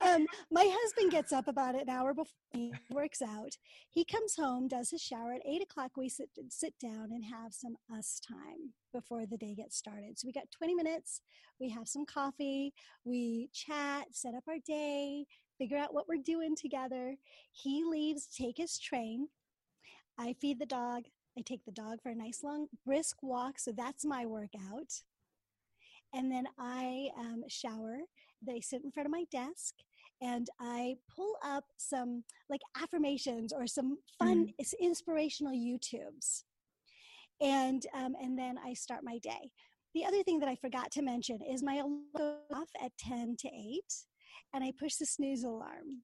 um, 0.01 0.25
my 0.51 0.67
husband 0.69 1.11
gets 1.11 1.31
up 1.31 1.47
about 1.47 1.75
an 1.75 1.89
hour 1.89 2.13
before 2.13 2.33
he 2.53 2.73
works 2.89 3.21
out. 3.21 3.57
He 3.89 4.03
comes 4.03 4.35
home, 4.35 4.67
does 4.67 4.89
his 4.89 5.01
shower. 5.01 5.33
At 5.33 5.45
eight 5.45 5.61
o'clock, 5.61 5.91
we 5.95 6.09
sit 6.09 6.29
sit 6.49 6.73
down 6.79 7.11
and 7.11 7.23
have 7.25 7.53
some 7.53 7.75
us 7.95 8.19
time 8.27 8.73
before 8.93 9.25
the 9.25 9.37
day 9.37 9.53
gets 9.55 9.77
started. 9.77 10.17
So 10.17 10.25
we 10.27 10.31
got 10.33 10.51
20 10.51 10.73
minutes. 10.75 11.21
We 11.59 11.69
have 11.69 11.87
some 11.87 12.05
coffee. 12.05 12.73
We 13.05 13.49
chat, 13.53 14.07
set 14.11 14.33
up 14.35 14.43
our 14.47 14.59
day, 14.65 15.25
figure 15.57 15.77
out 15.77 15.93
what 15.93 16.07
we're 16.07 16.23
doing 16.23 16.55
together. 16.55 17.15
He 17.51 17.83
leaves, 17.83 18.27
take 18.27 18.57
his 18.57 18.79
train. 18.79 19.27
I 20.19 20.33
feed 20.41 20.59
the 20.59 20.65
dog. 20.65 21.03
I 21.37 21.41
take 21.41 21.63
the 21.65 21.71
dog 21.71 22.01
for 22.01 22.09
a 22.09 22.15
nice 22.15 22.43
long 22.43 22.67
brisk 22.85 23.17
walk. 23.21 23.59
So 23.59 23.71
that's 23.71 24.05
my 24.05 24.25
workout. 24.25 24.91
And 26.13 26.31
then 26.31 26.45
I 26.57 27.09
um, 27.17 27.43
shower. 27.47 27.99
They 28.45 28.61
sit 28.61 28.83
in 28.83 28.91
front 28.91 29.07
of 29.07 29.11
my 29.11 29.25
desk 29.31 29.73
and 30.21 30.47
I 30.59 30.95
pull 31.15 31.35
up 31.45 31.65
some 31.77 32.23
like 32.49 32.61
affirmations 32.81 33.53
or 33.53 33.67
some 33.67 33.97
fun, 34.17 34.53
is- 34.57 34.73
inspirational 34.81 35.53
YouTubes. 35.53 36.43
And, 37.39 37.85
um, 37.93 38.15
and 38.19 38.37
then 38.37 38.57
I 38.63 38.73
start 38.73 39.01
my 39.03 39.19
day. 39.19 39.51
The 39.93 40.05
other 40.05 40.23
thing 40.23 40.39
that 40.39 40.49
I 40.49 40.55
forgot 40.55 40.91
to 40.91 41.01
mention 41.01 41.39
is 41.41 41.61
my 41.61 41.75
alarm 41.75 42.37
off 42.53 42.69
at 42.83 42.91
10 42.97 43.35
to 43.39 43.47
8 43.47 43.81
and 44.53 44.63
I 44.63 44.73
push 44.79 44.95
the 44.95 45.05
snooze 45.05 45.43
alarm. 45.43 46.01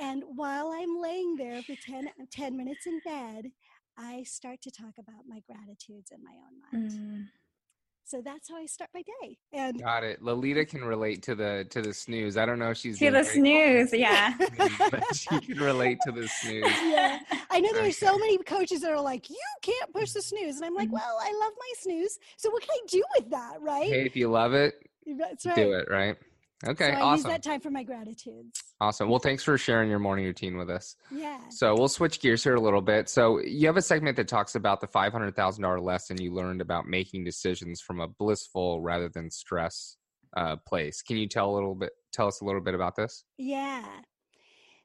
And 0.00 0.24
while 0.34 0.72
I'm 0.72 1.00
laying 1.00 1.36
there 1.36 1.62
for 1.62 1.74
10, 1.86 2.08
10 2.30 2.56
minutes 2.56 2.86
in 2.86 3.00
bed, 3.04 3.50
I 3.96 4.22
start 4.24 4.60
to 4.62 4.70
talk 4.70 4.94
about 4.98 5.26
my 5.28 5.40
gratitudes 5.46 6.10
in 6.10 6.22
my 6.22 6.32
own 6.32 6.80
mind. 6.82 6.92
Mm. 6.92 7.24
So 8.04 8.20
that's 8.20 8.50
how 8.50 8.56
I 8.56 8.66
start 8.66 8.90
my 8.92 9.02
day. 9.22 9.38
And 9.52 9.80
Got 9.80 10.02
it. 10.02 10.20
Lolita 10.22 10.64
can 10.64 10.82
relate 10.84 11.22
to 11.22 11.34
the 11.34 11.66
to 11.70 11.80
the 11.80 11.94
snooze. 11.94 12.36
I 12.36 12.44
don't 12.44 12.58
know 12.58 12.70
if 12.70 12.76
she's 12.76 12.98
To 12.98 13.06
the 13.06 13.10
very 13.22 13.24
snooze, 13.24 13.92
yeah. 13.92 14.34
but 14.90 15.04
she 15.14 15.28
can 15.40 15.58
relate 15.58 15.98
to 16.04 16.12
the 16.12 16.26
snooze. 16.28 16.64
yeah, 16.82 17.20
I 17.50 17.60
know 17.60 17.72
there 17.72 17.86
are 17.86 17.92
so 17.92 18.18
many 18.18 18.38
coaches 18.38 18.80
that 18.82 18.90
are 18.90 19.00
like, 19.00 19.30
you 19.30 19.36
can't 19.62 19.92
push 19.92 20.10
the 20.12 20.20
snooze. 20.20 20.56
And 20.56 20.64
I'm 20.64 20.74
like, 20.74 20.88
Mhm. 20.88 20.92
well, 20.94 21.18
I 21.22 21.32
love 21.40 21.52
my 21.58 21.72
snooze. 21.78 22.18
So 22.36 22.50
what 22.50 22.62
can 22.62 22.70
I 22.72 22.80
do 22.88 23.04
with 23.16 23.30
that, 23.30 23.62
right? 23.62 23.86
Hey, 23.86 24.04
if 24.04 24.16
you 24.16 24.28
love 24.28 24.52
it, 24.52 24.74
That's 25.06 25.46
right. 25.46 25.56
do 25.56 25.72
it. 25.72 25.88
Right. 25.88 26.16
Okay. 26.66 26.94
so 26.96 27.04
I 27.04 27.14
use 27.14 27.24
that 27.24 27.42
time 27.42 27.60
for 27.60 27.70
my 27.70 27.82
gratitudes. 27.82 28.62
Awesome. 28.80 29.08
Well, 29.08 29.18
thanks 29.18 29.42
for 29.42 29.58
sharing 29.58 29.90
your 29.90 29.98
morning 29.98 30.24
routine 30.24 30.56
with 30.56 30.70
us. 30.70 30.96
Yeah. 31.10 31.40
So 31.50 31.74
we'll 31.74 31.88
switch 31.88 32.20
gears 32.20 32.44
here 32.44 32.54
a 32.54 32.60
little 32.60 32.80
bit. 32.80 33.08
So 33.08 33.40
you 33.40 33.66
have 33.66 33.76
a 33.76 33.82
segment 33.82 34.16
that 34.16 34.28
talks 34.28 34.54
about 34.54 34.80
the 34.80 34.86
five 34.86 35.12
hundred 35.12 35.34
thousand 35.34 35.62
dollar 35.62 35.80
lesson 35.80 36.20
you 36.20 36.32
learned 36.32 36.60
about 36.60 36.86
making 36.86 37.24
decisions 37.24 37.80
from 37.80 38.00
a 38.00 38.08
blissful 38.08 38.80
rather 38.80 39.08
than 39.08 39.30
stress 39.30 39.96
uh, 40.36 40.56
place. 40.66 41.02
Can 41.02 41.16
you 41.16 41.28
tell 41.28 41.50
a 41.50 41.54
little 41.54 41.74
bit? 41.74 41.92
Tell 42.12 42.28
us 42.28 42.40
a 42.40 42.44
little 42.44 42.60
bit 42.60 42.74
about 42.74 42.96
this. 42.96 43.24
Yeah. 43.38 43.86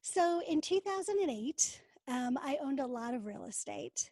So 0.02 0.42
in 0.48 0.62
2008, 0.62 1.82
um, 2.08 2.38
I 2.42 2.58
owned 2.64 2.80
a 2.80 2.88
lot 2.88 3.14
of 3.14 3.26
real 3.26 3.46
estate, 3.46 4.10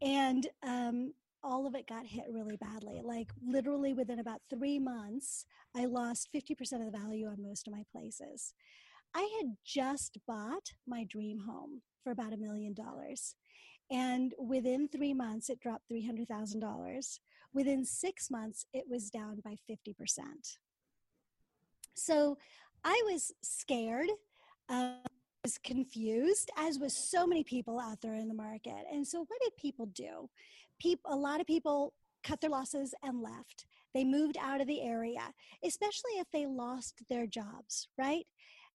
and 0.00 0.46
um, 0.62 1.14
all 1.42 1.66
of 1.66 1.74
it 1.74 1.88
got 1.88 2.06
hit 2.06 2.24
really 2.30 2.56
badly. 2.56 3.00
Like 3.02 3.30
literally 3.44 3.92
within 3.94 4.18
about 4.18 4.40
three 4.48 4.78
months, 4.78 5.44
I 5.76 5.86
lost 5.86 6.28
50% 6.34 6.60
of 6.86 6.92
the 6.92 6.98
value 6.98 7.26
on 7.26 7.42
most 7.42 7.66
of 7.66 7.72
my 7.72 7.82
places. 7.90 8.54
I 9.14 9.28
had 9.40 9.56
just 9.64 10.18
bought 10.26 10.70
my 10.86 11.04
dream 11.04 11.40
home 11.40 11.82
for 12.02 12.12
about 12.12 12.32
a 12.32 12.38
million 12.38 12.74
dollars. 12.74 13.34
And 13.90 14.32
within 14.38 14.88
three 14.88 15.12
months, 15.12 15.50
it 15.50 15.60
dropped 15.60 15.90
$300,000. 15.92 17.18
Within 17.52 17.84
six 17.84 18.30
months, 18.30 18.64
it 18.72 18.84
was 18.88 19.10
down 19.10 19.40
by 19.44 19.56
50%. 19.70 19.94
So 21.94 22.38
I 22.84 23.02
was 23.04 23.32
scared, 23.42 24.08
uh, 24.68 24.94
was 25.44 25.58
confused, 25.58 26.50
as 26.56 26.78
was 26.78 26.96
so 26.96 27.26
many 27.26 27.44
people 27.44 27.78
out 27.78 28.00
there 28.00 28.14
in 28.14 28.28
the 28.28 28.34
market. 28.34 28.86
And 28.90 29.06
so, 29.06 29.20
what 29.20 29.40
did 29.42 29.56
people 29.56 29.86
do? 29.86 30.30
People, 30.82 31.12
a 31.12 31.16
lot 31.16 31.40
of 31.40 31.46
people 31.46 31.94
cut 32.24 32.40
their 32.40 32.50
losses 32.50 32.94
and 33.02 33.22
left. 33.22 33.66
They 33.94 34.04
moved 34.04 34.36
out 34.40 34.60
of 34.60 34.66
the 34.66 34.82
area, 34.82 35.32
especially 35.64 36.12
if 36.18 36.26
they 36.32 36.46
lost 36.46 37.02
their 37.08 37.26
jobs, 37.26 37.88
right? 37.98 38.26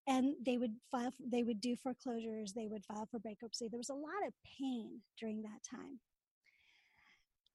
And 0.08 0.36
they 0.46 0.58
would 0.58 0.76
file, 0.90 1.14
they 1.20 1.44
would 1.44 1.60
do 1.60 1.76
foreclosures, 1.76 2.54
they 2.54 2.68
would 2.68 2.86
file 2.86 3.08
for 3.10 3.20
bankruptcy. 3.20 3.68
There 3.68 3.78
was 3.78 3.90
a 3.90 3.94
lot 3.94 4.26
of 4.26 4.34
pain 4.60 5.02
during 5.20 5.42
that 5.42 5.64
time. 5.70 6.00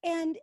And 0.05 0.37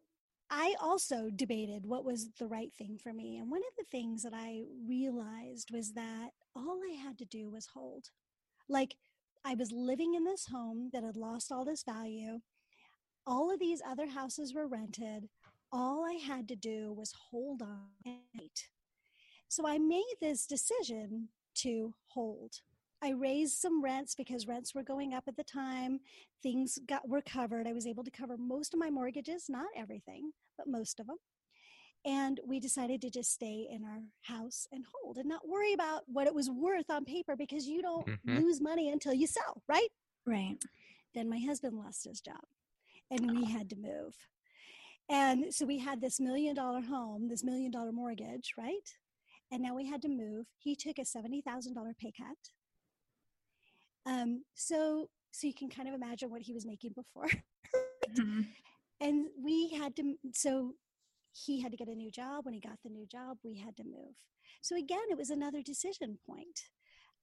I 0.50 0.74
also 0.82 1.30
debated 1.36 1.86
what 1.86 2.06
was 2.06 2.30
the 2.40 2.48
right 2.48 2.74
thing 2.74 2.98
for 3.02 3.14
me. 3.14 3.38
And 3.38 3.52
one 3.52 3.62
of 3.62 3.76
the 3.78 3.86
things 3.92 4.24
that 4.24 4.34
I 4.34 4.64
realized 4.88 5.70
was 5.72 5.94
that 5.94 6.32
all 6.56 6.80
I 6.92 6.96
had 6.96 7.20
to 7.20 7.26
do 7.26 7.52
was 7.52 7.68
hold. 7.68 8.06
Like 8.68 8.96
I 9.46 9.54
was 9.54 9.72
living 9.72 10.16
in 10.16 10.24
this 10.24 10.48
home 10.48 10.90
that 10.94 11.04
had 11.04 11.18
lost 11.18 11.52
all 11.52 11.66
this 11.66 11.84
value. 11.84 12.40
All 13.26 13.52
of 13.52 13.60
these 13.60 13.82
other 13.86 14.08
houses 14.08 14.54
were 14.54 14.68
rented. 14.68 15.30
All 15.72 16.04
I 16.06 16.14
had 16.14 16.48
to 16.48 16.56
do 16.56 16.94
was 16.94 17.14
hold 17.30 17.62
on 17.62 17.90
and 18.06 18.22
wait. 18.38 18.70
So 19.48 19.68
I 19.68 19.78
made 19.78 20.16
this 20.22 20.48
decision 20.48 21.30
to 21.56 21.94
hold. 22.08 22.62
I 23.02 23.12
raised 23.12 23.58
some 23.58 23.84
rents 23.84 24.16
because 24.16 24.48
rents 24.48 24.76
were 24.76 24.84
going 24.84 25.14
up 25.14 25.24
at 25.28 25.38
the 25.38 25.44
time. 25.44 26.00
Things 26.44 26.80
got 26.86 27.08
were 27.08 27.22
covered. 27.22 27.68
I 27.68 27.74
was 27.74 27.88
able 27.88 28.04
to 28.04 28.12
cover 28.12 28.38
most 28.38 28.74
of 28.74 28.80
my 28.80 28.90
mortgages, 28.90 29.46
not 29.50 29.68
everything, 29.76 30.32
but 30.58 30.68
most 30.68 31.00
of 31.00 31.08
them. 31.08 31.18
And 32.06 32.40
we 32.46 32.60
decided 32.60 33.02
to 33.02 33.10
just 33.10 33.32
stay 33.32 33.68
in 33.70 33.84
our 33.84 34.02
house 34.22 34.68
and 34.72 34.86
hold 34.94 35.18
and 35.18 35.28
not 35.28 35.48
worry 35.48 35.74
about 35.74 36.04
what 36.08 36.28
it 36.28 36.34
was 36.34 36.50
worth 36.50 36.90
on 36.90 37.06
paper 37.06 37.36
because 37.36 37.68
you 37.68 37.82
don't 37.82 38.08
Mhm. 38.08 38.38
lose 38.38 38.62
money 38.62 38.90
until 38.90 39.14
you 39.14 39.28
sell, 39.28 39.64
right? 39.68 39.90
Right. 40.26 40.64
Then 41.14 41.30
my 41.30 41.40
husband 41.40 41.78
lost 41.78 42.06
his 42.06 42.22
job 42.22 42.46
and 43.12 43.32
we 43.32 43.46
had 43.46 43.70
to 43.70 43.76
move. 43.76 44.16
And 45.10 45.54
so 45.54 45.66
we 45.66 45.80
had 45.80 46.02
this 46.02 46.20
million 46.20 46.56
dollar 46.56 46.82
home, 46.82 47.28
this 47.30 47.44
million 47.44 47.72
dollar 47.72 47.92
mortgage, 47.92 48.54
right? 48.58 48.88
And 49.52 49.64
now 49.64 49.76
we 49.76 49.88
had 49.88 50.02
to 50.04 50.10
move. 50.10 50.46
He 50.60 50.76
took 50.76 51.00
a 51.00 51.02
$70,000 51.02 51.44
pay 51.98 52.14
cut. 52.16 52.38
Um, 54.06 54.44
so, 54.54 55.10
so 55.32 55.48
you 55.48 55.54
can 55.54 55.70
kind 55.70 55.88
of 55.88 55.96
imagine 55.96 56.30
what 56.30 56.42
he 56.42 56.54
was 56.54 56.66
making 56.66 56.94
before. 56.96 57.28
Mhm. 58.18 58.48
and 59.02 59.28
we 59.38 59.70
had 59.70 59.96
to, 59.98 60.16
so 60.34 60.74
he 61.32 61.62
had 61.62 61.72
to 61.72 61.78
get 61.78 61.88
a 61.90 61.94
new 61.96 62.10
job. 62.10 62.46
When 62.46 62.56
he 62.56 62.60
got 62.60 62.80
the 62.84 62.90
new 62.90 63.06
job, 63.06 63.38
we 63.44 63.60
had 63.60 63.78
to 63.78 63.84
move. 63.84 64.16
So 64.64 64.76
again, 64.76 65.04
it 65.12 65.18
was 65.18 65.30
another 65.30 65.62
decision 65.62 66.18
point. 66.28 66.60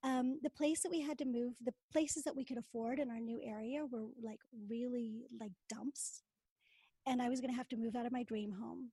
Um, 0.07 0.39
the 0.43 0.51
place 0.51 0.83
that 0.83 0.91
we 0.91 1.01
had 1.01 1.19
to 1.19 1.25
move, 1.25 1.55
the 1.65 1.75
places 1.93 2.23
that 2.25 2.37
we 2.37 2.45
could 2.45 2.59
afford 2.59 3.01
in 3.01 3.11
our 3.11 3.19
new 3.19 3.41
area 3.45 3.85
were 3.91 4.07
like 4.23 4.39
really 4.71 5.25
like 5.41 5.51
dumps. 5.69 6.23
And 7.09 7.21
I 7.21 7.29
was 7.29 7.41
going 7.41 7.51
to 7.51 7.57
have 7.57 7.69
to 7.71 7.77
move 7.77 7.97
out 7.97 8.07
of 8.07 8.13
my 8.13 8.23
dream 8.23 8.53
home. 8.53 8.93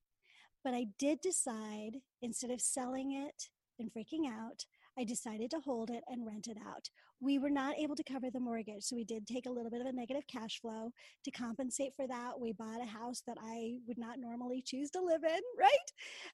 But 0.64 0.74
I 0.74 0.88
did 0.98 1.22
decide 1.22 1.98
instead 2.24 2.50
of 2.50 2.62
selling 2.62 3.12
it 3.12 3.50
and 3.78 3.92
freaking 3.92 4.28
out, 4.28 4.66
I 4.98 5.04
decided 5.04 5.52
to 5.52 5.60
hold 5.60 5.92
it 5.92 6.04
and 6.08 6.26
rent 6.26 6.48
it 6.48 6.58
out. 6.68 6.90
We 7.20 7.38
were 7.38 7.50
not 7.50 7.78
able 7.78 7.96
to 7.96 8.04
cover 8.04 8.30
the 8.32 8.40
mortgage, 8.40 8.84
so 8.84 8.96
we 8.96 9.04
did 9.04 9.28
take 9.28 9.46
a 9.46 9.52
little 9.52 9.72
bit 9.72 9.82
of 9.82 9.88
a 9.88 9.92
negative 9.92 10.24
cash 10.28 10.60
flow 10.62 10.92
to 11.26 11.32
compensate 11.32 11.94
for 11.96 12.08
that. 12.08 12.40
We 12.40 12.54
bought 12.54 12.82
a 12.82 12.88
house 12.88 13.22
that 13.28 13.38
I 13.42 13.78
would 13.88 13.98
not 13.98 14.20
normally 14.20 14.64
choose 14.66 14.90
to 14.92 15.02
live 15.02 15.24
in, 15.24 15.42
right? 15.60 15.70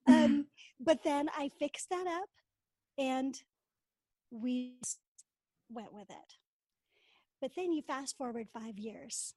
Um, 0.23 0.47
but 0.79 1.03
then 1.03 1.29
I 1.37 1.49
fixed 1.59 1.89
that 1.89 2.07
up 2.07 2.29
and 2.97 3.35
we 4.31 4.75
went 5.69 5.93
with 5.93 6.09
it. 6.09 6.35
But 7.41 7.51
then 7.55 7.71
you 7.71 7.81
fast 7.81 8.17
forward 8.17 8.47
five 8.53 8.77
years. 8.77 9.33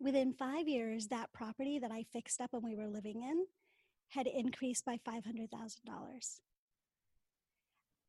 Within 0.00 0.32
five 0.32 0.66
years, 0.66 1.08
that 1.08 1.32
property 1.32 1.78
that 1.78 1.92
I 1.92 2.04
fixed 2.12 2.40
up 2.40 2.54
and 2.54 2.62
we 2.62 2.74
were 2.74 2.88
living 2.88 3.22
in 3.22 3.44
had 4.10 4.26
increased 4.26 4.84
by 4.84 4.98
$500,000. 5.06 6.40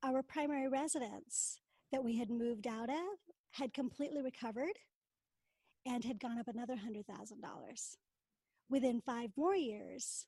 Our 0.04 0.24
primary 0.24 0.68
residence 0.68 1.60
that 1.92 2.04
we 2.04 2.18
had 2.18 2.30
moved 2.30 2.66
out 2.66 2.90
of 2.90 3.20
had 3.52 3.74
completely 3.74 4.22
recovered 4.22 4.80
and 5.86 6.04
had 6.04 6.20
gone 6.20 6.40
up 6.40 6.48
another 6.48 6.76
$100,000. 6.76 7.98
Within 8.70 9.02
five 9.02 9.32
more 9.36 9.56
years, 9.56 10.26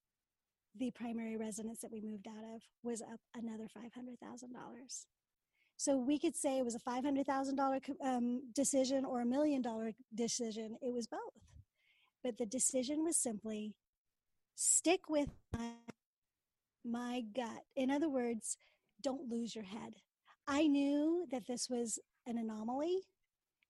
the 0.75 0.91
primary 0.91 1.37
residence 1.37 1.79
that 1.81 1.91
we 1.91 2.01
moved 2.01 2.27
out 2.27 2.43
of 2.55 2.61
was 2.83 3.01
up 3.01 3.21
another 3.35 3.67
$500,000. 3.75 5.05
So 5.83 5.97
we 5.97 6.17
could 6.17 6.33
say 6.33 6.57
it 6.57 6.63
was 6.63 6.75
a 6.75 6.89
$500,000 6.89 7.81
um, 8.01 8.41
decision 8.55 9.03
or 9.03 9.19
a 9.19 9.25
million 9.25 9.61
dollar 9.61 9.91
decision. 10.15 10.77
It 10.81 10.93
was 10.93 11.07
both. 11.07 11.19
But 12.23 12.37
the 12.37 12.45
decision 12.45 13.03
was 13.03 13.17
simply 13.17 13.75
stick 14.55 15.09
with 15.09 15.27
my, 15.51 15.71
my 16.85 17.23
gut. 17.35 17.63
In 17.75 17.91
other 17.91 18.07
words, 18.07 18.55
don't 19.01 19.29
lose 19.29 19.55
your 19.55 19.65
head. 19.65 19.95
I 20.47 20.67
knew 20.67 21.25
that 21.33 21.47
this 21.47 21.67
was 21.69 21.99
an 22.25 22.37
anomaly 22.37 22.99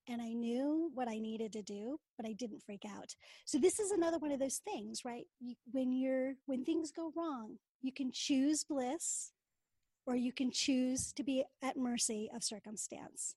and 0.07 0.21
I 0.21 0.33
knew 0.33 0.91
what 0.93 1.07
I 1.07 1.17
needed 1.17 1.51
to 1.53 1.63
do, 1.63 1.97
but 2.15 2.27
I 2.27 2.33
didn't 2.33 2.61
freak 2.63 2.83
out. 2.85 3.15
So 3.45 3.57
this 3.57 3.79
is 3.79 3.89
another 3.89 4.19
one 4.19 4.31
of 4.31 4.39
those 4.39 4.61
things, 4.63 4.99
right? 5.03 5.25
You, 5.39 5.55
when 5.71 5.91
you're 5.91 6.35
when 6.45 6.63
things 6.63 6.91
go 6.91 7.11
wrong, 7.15 7.57
you 7.81 7.91
can 7.91 8.11
choose 8.13 8.63
bliss 8.63 9.32
or 10.05 10.15
you 10.15 10.31
can 10.31 10.51
choose 10.51 11.13
to 11.13 11.23
be 11.23 11.43
at 11.61 11.77
mercy 11.77 12.29
of 12.35 12.43
circumstance. 12.43 13.35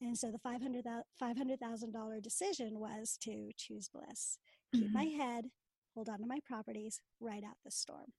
And 0.00 0.18
so 0.18 0.30
the 0.30 0.38
$500,000 0.38 0.82
$500, 1.22 2.22
decision 2.22 2.80
was 2.80 3.16
to 3.22 3.50
choose 3.56 3.88
bliss, 3.88 4.38
keep 4.74 4.86
mm-hmm. 4.86 4.94
my 4.94 5.04
head, 5.04 5.46
hold 5.94 6.08
on 6.08 6.18
to 6.18 6.26
my 6.26 6.40
properties, 6.44 7.00
ride 7.20 7.44
out 7.44 7.56
the 7.64 7.70
storm. 7.70 8.12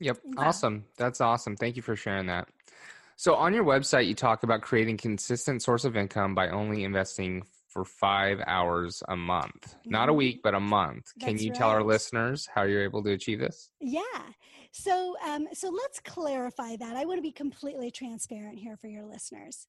Yep. 0.00 0.18
Awesome. 0.36 0.84
That's 0.98 1.20
awesome. 1.20 1.56
Thank 1.56 1.76
you 1.76 1.82
for 1.82 1.94
sharing 1.94 2.26
that. 2.26 2.48
So 3.16 3.36
on 3.36 3.54
your 3.54 3.64
website, 3.64 4.08
you 4.08 4.14
talk 4.14 4.42
about 4.42 4.62
creating 4.62 4.96
consistent 4.96 5.62
source 5.62 5.84
of 5.84 5.96
income 5.96 6.34
by 6.34 6.48
only 6.48 6.82
investing 6.82 7.44
for 7.74 7.84
five 7.84 8.40
hours 8.46 9.02
a 9.08 9.16
month, 9.16 9.74
not 9.84 10.08
a 10.08 10.12
mm-hmm. 10.12 10.18
week, 10.18 10.40
but 10.44 10.54
a 10.54 10.60
month. 10.60 11.10
That's 11.16 11.32
Can 11.32 11.38
you 11.38 11.50
right. 11.50 11.58
tell 11.58 11.70
our 11.70 11.82
listeners 11.82 12.48
how 12.54 12.62
you're 12.62 12.84
able 12.84 13.02
to 13.02 13.10
achieve 13.10 13.40
this? 13.40 13.68
Yeah. 13.80 14.02
So, 14.70 15.16
um, 15.26 15.48
so 15.52 15.70
let's 15.70 15.98
clarify 16.00 16.76
that. 16.76 16.96
I 16.96 17.04
want 17.04 17.18
to 17.18 17.22
be 17.22 17.32
completely 17.32 17.90
transparent 17.90 18.60
here 18.60 18.76
for 18.76 18.86
your 18.86 19.04
listeners. 19.04 19.66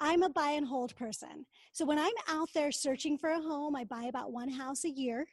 I'm 0.00 0.22
a 0.22 0.30
buy 0.30 0.52
and 0.52 0.66
hold 0.66 0.94
person. 0.94 1.44
So 1.72 1.84
when 1.84 1.98
I'm 1.98 2.12
out 2.28 2.48
there 2.54 2.70
searching 2.70 3.18
for 3.18 3.30
a 3.30 3.40
home, 3.40 3.74
I 3.74 3.84
buy 3.84 4.04
about 4.04 4.32
one 4.32 4.48
house 4.48 4.84
a 4.84 4.90
year. 4.90 5.26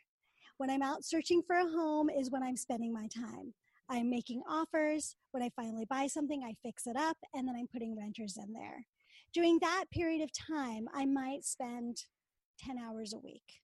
When 0.58 0.72
I'm 0.72 0.82
out 0.82 1.06
searching 1.06 1.44
for 1.46 1.56
a 1.56 1.70
home 1.70 2.10
is 2.10 2.32
when 2.32 2.42
I'm 2.42 2.58
spending 2.58 2.92
my 2.92 3.08
time. 3.08 3.54
I'm 3.90 4.10
making 4.10 4.42
offers. 4.50 5.16
When 5.32 5.44
I 5.44 5.52
finally 5.56 5.86
buy 5.90 6.08
something, 6.08 6.44
I 6.44 6.56
fix 6.64 6.88
it 6.88 6.98
up 6.98 7.16
and 7.36 7.48
then 7.48 7.56
I'm 7.56 7.68
putting 7.72 7.98
renters 7.98 8.38
in 8.38 8.52
there. 8.54 8.86
During 9.38 9.60
that 9.60 9.86
period 9.92 10.24
of 10.24 10.32
time, 10.34 10.90
I 10.96 11.06
might 11.06 11.46
spend 11.46 12.06
10 12.66 12.80
hours 12.80 13.14
a 13.14 13.20
week. 13.20 13.62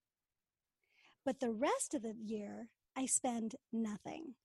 But 1.26 1.40
the 1.40 1.50
rest 1.50 1.96
of 1.96 2.04
the 2.04 2.14
year, 2.24 2.70
I 2.96 3.08
spend 3.08 3.56
nothing. 3.72 4.36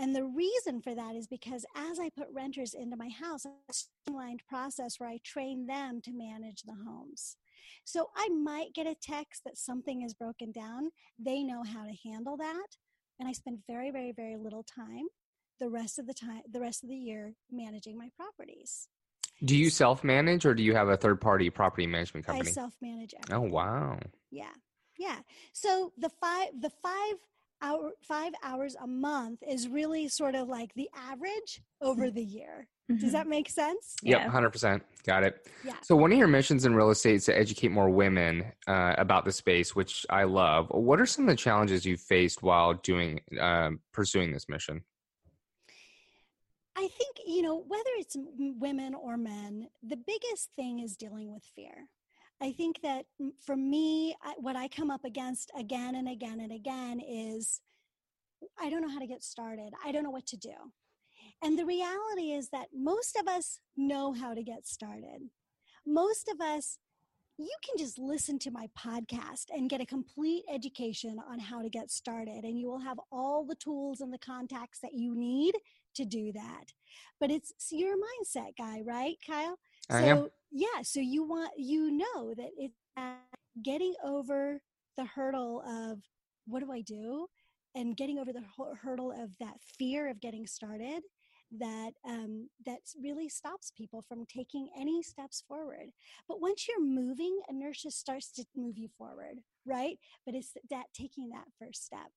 And 0.00 0.12
the 0.12 0.24
reason 0.24 0.82
for 0.82 0.92
that 0.92 1.14
is 1.14 1.28
because 1.28 1.64
as 1.76 2.00
I 2.00 2.10
put 2.10 2.26
renters 2.34 2.74
into 2.74 2.96
my 2.96 3.10
house, 3.10 3.44
a 3.44 3.50
streamlined 3.72 4.42
process 4.48 4.98
where 4.98 5.08
I 5.08 5.20
train 5.22 5.66
them 5.66 6.00
to 6.02 6.10
manage 6.12 6.62
the 6.62 6.74
homes. 6.84 7.36
So 7.84 8.08
I 8.16 8.28
might 8.30 8.74
get 8.74 8.88
a 8.88 8.96
text 9.00 9.42
that 9.44 9.58
something 9.58 10.02
is 10.02 10.14
broken 10.14 10.50
down. 10.50 10.90
They 11.16 11.44
know 11.44 11.62
how 11.62 11.84
to 11.84 12.10
handle 12.10 12.36
that. 12.38 12.76
And 13.20 13.28
I 13.28 13.32
spend 13.34 13.62
very, 13.68 13.92
very, 13.92 14.10
very 14.10 14.36
little 14.36 14.64
time 14.64 15.06
the 15.60 15.70
rest 15.70 16.00
of 16.00 16.08
the 16.08 16.14
time, 16.14 16.42
the 16.50 16.60
rest 16.60 16.82
of 16.82 16.88
the 16.88 16.96
year 16.96 17.34
managing 17.52 17.96
my 17.96 18.08
properties. 18.16 18.88
Do 19.44 19.56
you 19.56 19.70
self 19.70 20.04
manage 20.04 20.46
or 20.46 20.54
do 20.54 20.62
you 20.62 20.74
have 20.74 20.88
a 20.88 20.96
third 20.96 21.20
party 21.20 21.50
property 21.50 21.86
management 21.86 22.26
company? 22.26 22.50
I 22.50 22.52
self 22.52 22.74
manage. 22.80 23.14
Oh 23.30 23.40
wow. 23.40 23.98
Yeah. 24.30 24.52
Yeah. 24.98 25.18
So 25.52 25.92
the 25.98 26.10
five 26.20 26.48
the 26.60 26.70
five 26.70 27.14
hour 27.62 27.92
five 28.02 28.32
hours 28.42 28.76
a 28.82 28.86
month 28.86 29.42
is 29.48 29.68
really 29.68 30.08
sort 30.08 30.34
of 30.34 30.48
like 30.48 30.74
the 30.74 30.88
average 30.94 31.62
over 31.80 32.10
the 32.10 32.22
year. 32.22 32.68
Mm-hmm. 32.90 33.00
Does 33.00 33.12
that 33.12 33.26
make 33.26 33.48
sense? 33.48 33.96
Yep, 34.02 34.28
hundred 34.28 34.50
percent. 34.50 34.82
Got 35.06 35.24
it. 35.24 35.48
Yeah. 35.64 35.74
So 35.82 35.96
one 35.96 36.12
of 36.12 36.18
your 36.18 36.28
missions 36.28 36.64
in 36.64 36.74
real 36.74 36.90
estate 36.90 37.16
is 37.16 37.24
to 37.26 37.38
educate 37.38 37.70
more 37.70 37.88
women 37.88 38.44
uh, 38.66 38.94
about 38.98 39.24
the 39.24 39.32
space, 39.32 39.74
which 39.74 40.04
I 40.10 40.24
love. 40.24 40.66
What 40.70 41.00
are 41.00 41.06
some 41.06 41.24
of 41.24 41.30
the 41.30 41.36
challenges 41.36 41.86
you 41.86 41.96
faced 41.96 42.42
while 42.42 42.74
doing 42.74 43.20
um, 43.40 43.80
pursuing 43.92 44.32
this 44.32 44.48
mission? 44.48 44.82
I 46.76 46.88
think, 46.88 47.16
you 47.26 47.42
know, 47.42 47.64
whether 47.68 47.90
it's 47.98 48.16
women 48.38 48.94
or 48.94 49.16
men, 49.16 49.68
the 49.82 49.96
biggest 49.96 50.50
thing 50.56 50.80
is 50.80 50.96
dealing 50.96 51.32
with 51.32 51.44
fear. 51.54 51.88
I 52.40 52.52
think 52.52 52.80
that 52.82 53.04
for 53.44 53.56
me, 53.56 54.16
what 54.38 54.56
I 54.56 54.68
come 54.68 54.90
up 54.90 55.04
against 55.04 55.50
again 55.56 55.94
and 55.94 56.08
again 56.08 56.40
and 56.40 56.50
again 56.52 57.00
is 57.00 57.60
I 58.60 58.70
don't 58.70 58.82
know 58.82 58.90
how 58.90 58.98
to 58.98 59.06
get 59.06 59.22
started. 59.22 59.72
I 59.84 59.92
don't 59.92 60.02
know 60.02 60.10
what 60.10 60.26
to 60.28 60.36
do. 60.36 60.54
And 61.42 61.58
the 61.58 61.66
reality 61.66 62.32
is 62.32 62.48
that 62.50 62.68
most 62.74 63.16
of 63.16 63.28
us 63.28 63.60
know 63.76 64.12
how 64.12 64.34
to 64.34 64.42
get 64.42 64.66
started. 64.66 65.28
Most 65.86 66.28
of 66.28 66.40
us, 66.40 66.78
you 67.38 67.50
can 67.64 67.78
just 67.78 67.98
listen 67.98 68.38
to 68.40 68.50
my 68.50 68.68
podcast 68.78 69.46
and 69.50 69.70
get 69.70 69.80
a 69.80 69.86
complete 69.86 70.44
education 70.52 71.16
on 71.30 71.38
how 71.38 71.62
to 71.62 71.68
get 71.68 71.90
started, 71.90 72.44
and 72.44 72.58
you 72.58 72.68
will 72.68 72.80
have 72.80 72.98
all 73.10 73.44
the 73.44 73.54
tools 73.54 74.00
and 74.00 74.12
the 74.12 74.18
contacts 74.18 74.80
that 74.80 74.92
you 74.92 75.14
need 75.16 75.54
to 75.94 76.04
do 76.04 76.32
that. 76.32 76.64
But 77.20 77.30
it's 77.30 77.52
so 77.58 77.76
you're 77.76 77.96
mindset 77.96 78.56
guy, 78.58 78.82
right, 78.84 79.16
Kyle? 79.26 79.58
I 79.90 80.00
so 80.00 80.06
am. 80.06 80.28
yeah, 80.50 80.82
so 80.82 81.00
you 81.00 81.24
want 81.24 81.52
you 81.56 81.90
know 81.90 82.34
that 82.34 82.50
it's 82.56 82.78
uh, 82.96 83.14
getting 83.62 83.94
over 84.04 84.60
the 84.96 85.04
hurdle 85.04 85.62
of 85.66 85.98
what 86.46 86.60
do 86.60 86.70
I 86.70 86.82
do, 86.82 87.26
and 87.74 87.96
getting 87.96 88.18
over 88.18 88.32
the 88.32 88.44
hurdle 88.82 89.12
of 89.12 89.36
that 89.38 89.56
fear 89.78 90.10
of 90.10 90.20
getting 90.20 90.46
started 90.46 91.02
that 91.58 91.92
um, 92.08 92.48
that 92.64 92.80
really 93.02 93.28
stops 93.28 93.72
people 93.76 94.02
from 94.02 94.24
taking 94.26 94.68
any 94.78 95.02
steps 95.02 95.44
forward. 95.46 95.90
But 96.28 96.40
once 96.40 96.66
you're 96.68 96.84
moving, 96.84 97.40
inertia 97.48 97.90
starts 97.90 98.32
to 98.32 98.44
move 98.56 98.78
you 98.78 98.88
forward, 98.96 99.38
right? 99.66 99.98
But 100.24 100.34
it's 100.34 100.52
that 100.70 100.86
taking 100.94 101.30
that 101.30 101.44
first 101.58 101.84
step. 101.84 102.10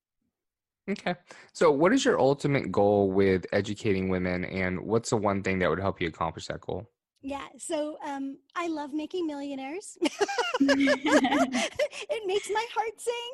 Okay. 0.90 1.16
So, 1.54 1.72
what 1.72 1.94
is 1.94 2.06
your 2.06 2.20
ultimate 2.20 2.72
goal 2.72 3.12
with 3.12 3.46
educating 3.52 4.10
women, 4.10 4.46
and 4.46 4.80
what's 4.82 5.10
the 5.10 5.18
one 5.18 5.42
thing 5.42 5.60
that 5.60 5.70
would 5.70 5.80
help 5.80 6.00
you 6.00 6.08
accomplish 6.08 6.48
that 6.48 6.62
goal? 6.62 6.88
Yeah, 7.26 7.48
so 7.58 7.98
um, 8.06 8.38
I 8.56 8.68
love 8.68 8.94
making 8.94 9.26
millionaires. 9.26 9.98
it 10.60 12.28
makes 12.28 12.50
my 12.54 12.66
heart 12.72 13.02
sing. 13.02 13.34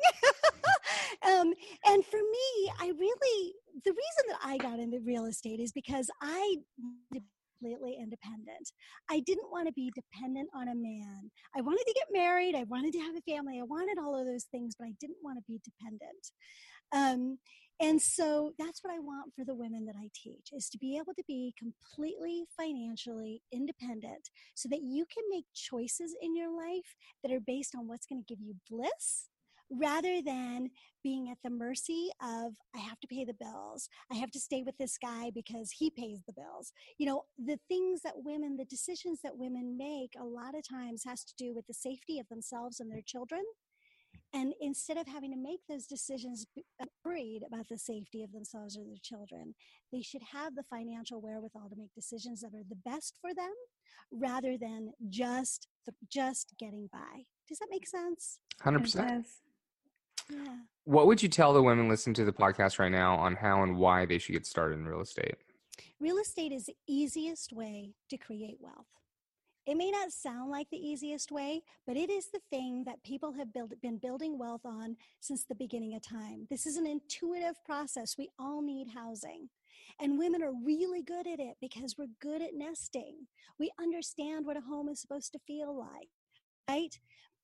um, 1.30 1.52
and 1.84 2.02
for 2.06 2.16
me, 2.16 2.72
I 2.80 2.90
really, 2.98 3.52
the 3.84 3.90
reason 3.90 4.24
that 4.28 4.38
I 4.42 4.51
got 4.62 4.78
into 4.78 5.00
real 5.04 5.26
estate 5.26 5.60
is 5.60 5.72
because 5.72 6.08
I 6.22 6.56
completely 7.62 7.96
independent. 8.00 8.70
I 9.10 9.20
didn't 9.20 9.50
want 9.50 9.66
to 9.66 9.72
be 9.72 9.92
dependent 9.94 10.48
on 10.54 10.68
a 10.68 10.74
man. 10.74 11.30
I 11.56 11.60
wanted 11.60 11.84
to 11.86 11.94
get 11.94 12.06
married. 12.12 12.54
I 12.54 12.64
wanted 12.64 12.92
to 12.92 13.00
have 13.00 13.14
a 13.16 13.32
family. 13.32 13.58
I 13.60 13.64
wanted 13.64 13.98
all 13.98 14.18
of 14.18 14.26
those 14.26 14.44
things, 14.44 14.74
but 14.78 14.86
I 14.86 14.92
didn't 15.00 15.18
want 15.22 15.38
to 15.38 15.44
be 15.46 15.60
dependent. 15.64 16.30
Um, 16.92 17.38
and 17.80 18.00
so 18.00 18.52
that's 18.58 18.84
what 18.84 18.94
I 18.94 19.00
want 19.00 19.32
for 19.34 19.44
the 19.44 19.54
women 19.54 19.86
that 19.86 19.96
I 19.98 20.08
teach 20.14 20.50
is 20.52 20.68
to 20.70 20.78
be 20.78 20.96
able 20.96 21.14
to 21.14 21.24
be 21.26 21.54
completely 21.58 22.44
financially 22.56 23.42
independent 23.52 24.30
so 24.54 24.68
that 24.68 24.82
you 24.82 25.04
can 25.12 25.24
make 25.30 25.46
choices 25.52 26.14
in 26.20 26.36
your 26.36 26.54
life 26.54 26.94
that 27.24 27.32
are 27.32 27.40
based 27.40 27.74
on 27.76 27.88
what's 27.88 28.06
going 28.06 28.22
to 28.22 28.34
give 28.34 28.40
you 28.40 28.54
bliss 28.70 29.28
rather 29.72 30.20
than 30.22 30.70
being 31.02 31.30
at 31.30 31.38
the 31.42 31.50
mercy 31.50 32.10
of 32.22 32.52
I 32.74 32.78
have 32.78 33.00
to 33.00 33.08
pay 33.08 33.24
the 33.24 33.34
bills. 33.34 33.88
I 34.10 34.16
have 34.16 34.30
to 34.32 34.40
stay 34.40 34.62
with 34.62 34.76
this 34.78 34.98
guy 34.98 35.30
because 35.34 35.70
he 35.70 35.90
pays 35.90 36.20
the 36.26 36.32
bills. 36.32 36.72
You 36.98 37.06
know, 37.06 37.22
the 37.38 37.58
things 37.68 38.02
that 38.02 38.14
women, 38.16 38.56
the 38.56 38.64
decisions 38.64 39.20
that 39.22 39.36
women 39.36 39.76
make 39.76 40.12
a 40.20 40.24
lot 40.24 40.54
of 40.56 40.68
times 40.68 41.02
has 41.06 41.24
to 41.24 41.34
do 41.36 41.54
with 41.54 41.66
the 41.66 41.74
safety 41.74 42.18
of 42.18 42.28
themselves 42.28 42.80
and 42.80 42.90
their 42.90 43.02
children 43.04 43.42
and 44.34 44.54
instead 44.60 44.96
of 44.96 45.06
having 45.06 45.30
to 45.30 45.36
make 45.36 45.60
those 45.68 45.86
decisions 45.86 46.46
uh, 46.80 46.86
worried 47.04 47.42
about 47.46 47.68
the 47.68 47.76
safety 47.76 48.22
of 48.22 48.32
themselves 48.32 48.76
or 48.76 48.84
their 48.84 49.00
children, 49.02 49.54
they 49.92 50.00
should 50.00 50.22
have 50.32 50.54
the 50.54 50.64
financial 50.70 51.20
wherewithal 51.20 51.68
to 51.68 51.76
make 51.76 51.94
decisions 51.94 52.40
that 52.40 52.54
are 52.54 52.64
the 52.68 52.76
best 52.76 53.14
for 53.20 53.34
them 53.34 53.52
rather 54.10 54.56
than 54.56 54.92
just 55.08 55.68
just 56.10 56.54
getting 56.58 56.88
by. 56.92 57.24
Does 57.48 57.58
that 57.58 57.68
make 57.70 57.86
sense? 57.86 58.38
100%. 58.62 59.24
Yeah. 60.30 60.56
What 60.84 61.06
would 61.06 61.22
you 61.22 61.28
tell 61.28 61.52
the 61.52 61.62
women 61.62 61.88
listening 61.88 62.14
to 62.14 62.24
the 62.24 62.32
podcast 62.32 62.78
right 62.78 62.90
now 62.90 63.16
on 63.16 63.36
how 63.36 63.62
and 63.62 63.76
why 63.76 64.04
they 64.04 64.18
should 64.18 64.32
get 64.32 64.46
started 64.46 64.78
in 64.78 64.86
real 64.86 65.00
estate? 65.00 65.36
Real 66.00 66.18
estate 66.18 66.52
is 66.52 66.66
the 66.66 66.76
easiest 66.88 67.52
way 67.52 67.94
to 68.10 68.16
create 68.16 68.58
wealth. 68.60 68.86
It 69.64 69.76
may 69.76 69.92
not 69.92 70.10
sound 70.10 70.50
like 70.50 70.68
the 70.70 70.84
easiest 70.84 71.30
way, 71.30 71.62
but 71.86 71.96
it 71.96 72.10
is 72.10 72.26
the 72.26 72.40
thing 72.50 72.82
that 72.84 73.04
people 73.04 73.32
have 73.34 73.52
build, 73.52 73.72
been 73.80 73.98
building 73.98 74.36
wealth 74.36 74.62
on 74.64 74.96
since 75.20 75.44
the 75.44 75.54
beginning 75.54 75.94
of 75.94 76.02
time. 76.02 76.48
This 76.50 76.66
is 76.66 76.76
an 76.76 76.86
intuitive 76.86 77.62
process. 77.64 78.18
We 78.18 78.30
all 78.40 78.60
need 78.60 78.88
housing. 78.92 79.48
And 80.00 80.18
women 80.18 80.42
are 80.42 80.52
really 80.64 81.02
good 81.02 81.28
at 81.28 81.38
it 81.38 81.56
because 81.60 81.96
we're 81.96 82.08
good 82.20 82.42
at 82.42 82.54
nesting. 82.54 83.28
We 83.60 83.70
understand 83.80 84.46
what 84.46 84.56
a 84.56 84.62
home 84.62 84.88
is 84.88 85.00
supposed 85.00 85.32
to 85.32 85.38
feel 85.46 85.78
like, 85.78 86.08
right? 86.68 86.98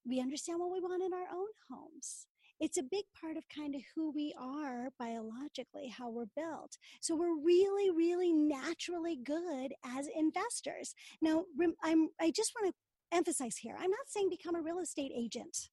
We 0.04 0.20
understand 0.20 0.58
what 0.58 0.72
we 0.72 0.80
want 0.80 1.04
in 1.04 1.12
our 1.12 1.28
own 1.32 1.48
homes 1.70 2.26
it's 2.60 2.78
a 2.78 2.82
big 2.82 3.04
part 3.20 3.36
of 3.36 3.44
kind 3.48 3.74
of 3.74 3.82
who 3.94 4.10
we 4.12 4.34
are 4.38 4.88
biologically, 4.98 5.88
how 5.88 6.10
we're 6.10 6.26
built. 6.36 6.76
So 7.00 7.14
we're 7.14 7.38
really, 7.38 7.90
really 7.90 8.32
naturally 8.32 9.16
good 9.16 9.72
as 9.84 10.08
investors. 10.14 10.94
Now, 11.22 11.44
I'm, 11.82 12.08
I 12.20 12.30
just 12.30 12.52
want 12.60 12.72
to 12.72 13.16
emphasize 13.16 13.56
here 13.56 13.74
I'm 13.74 13.90
not 13.90 14.08
saying 14.08 14.28
become 14.28 14.54
a 14.54 14.60
real 14.60 14.80
estate 14.80 15.12
agent. 15.16 15.70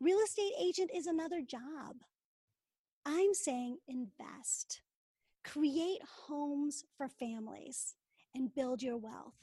Real 0.00 0.18
estate 0.20 0.52
agent 0.60 0.90
is 0.94 1.06
another 1.06 1.40
job. 1.42 1.96
I'm 3.04 3.34
saying 3.34 3.78
invest, 3.88 4.82
create 5.44 6.00
homes 6.26 6.84
for 6.96 7.08
families, 7.08 7.96
and 8.34 8.54
build 8.54 8.82
your 8.82 8.98
wealth 8.98 9.34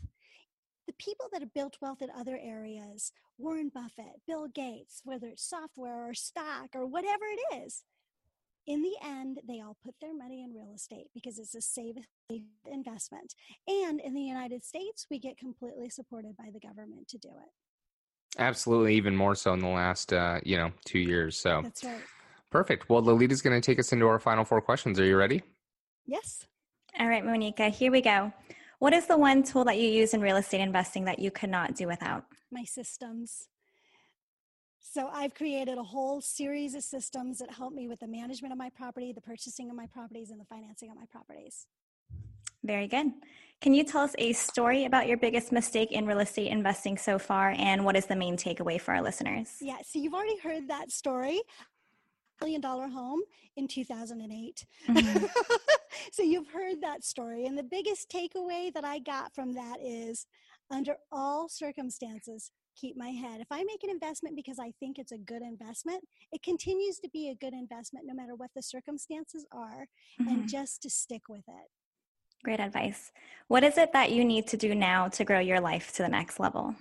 the 0.88 0.94
people 0.94 1.28
that 1.32 1.42
have 1.42 1.54
built 1.54 1.78
wealth 1.82 2.02
in 2.02 2.10
other 2.12 2.40
areas, 2.42 3.12
Warren 3.38 3.72
Buffett, 3.74 4.22
Bill 4.28 4.48
Gates, 4.48 5.02
whether 5.04 5.28
it's 5.28 5.48
software 5.48 6.10
or 6.10 6.14
stock 6.14 6.70
or 6.74 6.86
whatever 6.86 7.24
it 7.26 7.66
is, 7.66 7.84
in 8.68 8.82
the 8.82 8.96
end, 9.04 9.40
they 9.48 9.62
all 9.62 9.78
put 9.84 9.94
their 10.02 10.16
money 10.16 10.44
in 10.44 10.54
real 10.54 10.74
estate 10.74 11.08
because 11.14 11.38
it's 11.38 11.54
a 11.54 11.62
safe 11.62 11.98
investment. 12.66 13.36
And 13.68 14.00
in 14.00 14.14
the 14.16 14.22
United 14.22 14.64
States, 14.64 15.06
we 15.10 15.20
get 15.20 15.38
completely 15.38 15.90
supported 15.90 16.36
by 16.36 16.50
the 16.52 16.60
government 16.60 17.08
to 17.10 17.18
do 17.18 17.30
it. 17.30 18.40
Absolutely, 18.40 18.96
even 18.96 19.16
more 19.16 19.36
so 19.36 19.54
in 19.54 19.60
the 19.60 19.68
last, 19.68 20.12
uh, 20.12 20.40
you 20.44 20.58
know, 20.58 20.72
two 20.84 21.00
years. 21.00 21.38
So 21.38 21.62
that's 21.64 21.84
right. 21.84 22.02
Perfect. 22.52 22.90
Well, 22.90 23.02
Lolita's 23.02 23.42
going 23.42 23.60
to 23.60 23.66
take 23.66 23.80
us 23.80 23.94
into 23.94 24.08
our 24.08 24.20
final 24.20 24.44
four 24.44 24.62
questions. 24.62 25.00
Are 25.00 25.06
you 25.06 25.18
ready? 25.18 25.42
Yes. 26.06 26.46
All 27.00 27.08
right, 27.08 27.26
Monica, 27.26 27.70
here 27.70 27.92
we 27.92 28.02
go. 28.02 28.32
What 28.80 28.94
is 28.94 29.08
the 29.08 29.18
one 29.18 29.44
tool 29.44 29.64
that 29.66 29.78
you 29.78 29.88
use 29.88 30.14
in 30.14 30.22
real 30.22 30.38
estate 30.38 30.62
investing 30.62 31.06
that 31.06 31.20
you 31.20 31.32
could 31.32 31.50
not 31.50 31.76
do 31.76 31.88
without? 31.88 32.26
My 32.52 32.64
systems. 32.64 33.48
So 34.80 35.10
I've 35.12 35.34
created 35.34 35.78
a 35.78 35.84
whole 35.84 36.22
series 36.22 36.76
of 36.76 36.84
systems 36.84 37.40
that 37.40 37.52
help 37.52 37.74
me 37.74 37.88
with 37.88 38.00
the 38.00 38.08
management 38.08 38.52
of 38.54 38.58
my 38.58 38.70
property, 38.70 39.12
the 39.12 39.22
purchasing 39.22 39.70
of 39.70 39.76
my 39.76 39.88
properties, 39.88 40.30
and 40.30 40.40
the 40.40 40.46
financing 40.46 40.90
of 40.90 40.96
my 40.96 41.06
properties. 41.12 41.68
Very 42.64 42.88
good. 42.88 43.12
Can 43.62 43.74
you 43.74 43.84
tell 43.84 44.02
us 44.02 44.16
a 44.18 44.34
story 44.34 44.86
about 44.86 45.08
your 45.08 45.18
biggest 45.18 45.52
mistake 45.52 45.92
in 45.92 46.06
real 46.06 46.20
estate 46.20 46.52
investing 46.52 46.98
so 46.98 47.20
far 47.20 47.54
and 47.58 47.86
what 47.86 47.96
is 47.96 48.06
the 48.06 48.16
main 48.16 48.38
takeaway 48.38 48.80
for 48.80 48.94
our 48.94 49.02
listeners? 49.02 49.58
Yeah, 49.62 49.78
so 49.86 50.00
you've 50.00 50.14
already 50.14 50.38
heard 50.40 50.68
that 50.68 50.92
story. 50.92 51.42
Million 52.42 52.62
dollar 52.62 52.88
home 52.88 53.22
in 53.56 53.68
2008. 53.68 54.66
Mm-hmm. 54.88 55.26
so 56.12 56.24
you've 56.24 56.50
heard 56.50 56.82
that 56.82 57.04
story. 57.04 57.46
And 57.46 57.58
the 57.58 57.64
biggest 57.64 58.10
takeaway 58.10 58.74
that 58.74 58.84
I 58.84 59.00
got 59.00 59.34
from 59.34 59.54
that 59.54 59.78
is 59.84 60.26
under 60.72 60.96
all 61.12 61.48
circumstances, 61.48 62.52
keep 62.76 62.98
my 62.98 63.10
head. 63.10 63.40
If 63.40 63.48
I 63.52 63.64
make 63.64 63.84
an 63.84 63.90
investment 63.90 64.36
because 64.36 64.60
I 64.60 64.72
think 64.80 64.98
it's 64.98 65.12
a 65.12 65.18
good 65.18 65.42
investment, 65.42 66.04
it 66.32 66.44
continues 66.44 67.00
to 67.00 67.10
be 67.10 67.30
a 67.30 67.36
good 67.36 67.54
investment 67.54 68.06
no 68.08 68.14
matter 68.14 68.36
what 68.36 68.52
the 68.56 68.64
circumstances 68.64 69.46
are, 69.52 69.88
mm-hmm. 70.20 70.28
and 70.28 70.50
just 70.50 70.82
to 70.84 70.90
stick 70.90 71.24
with 71.30 71.44
it. 71.48 71.70
Great 72.44 72.60
advice. 72.60 73.12
What 73.48 73.64
is 73.64 73.78
it 73.78 73.94
that 73.94 74.12
you 74.12 74.24
need 74.24 74.48
to 74.48 74.58
do 74.58 74.76
now 74.76 75.08
to 75.10 75.24
grow 75.24 75.40
your 75.40 75.60
life 75.60 75.94
to 75.94 76.04
the 76.04 76.10
next 76.10 76.40
level? 76.40 76.76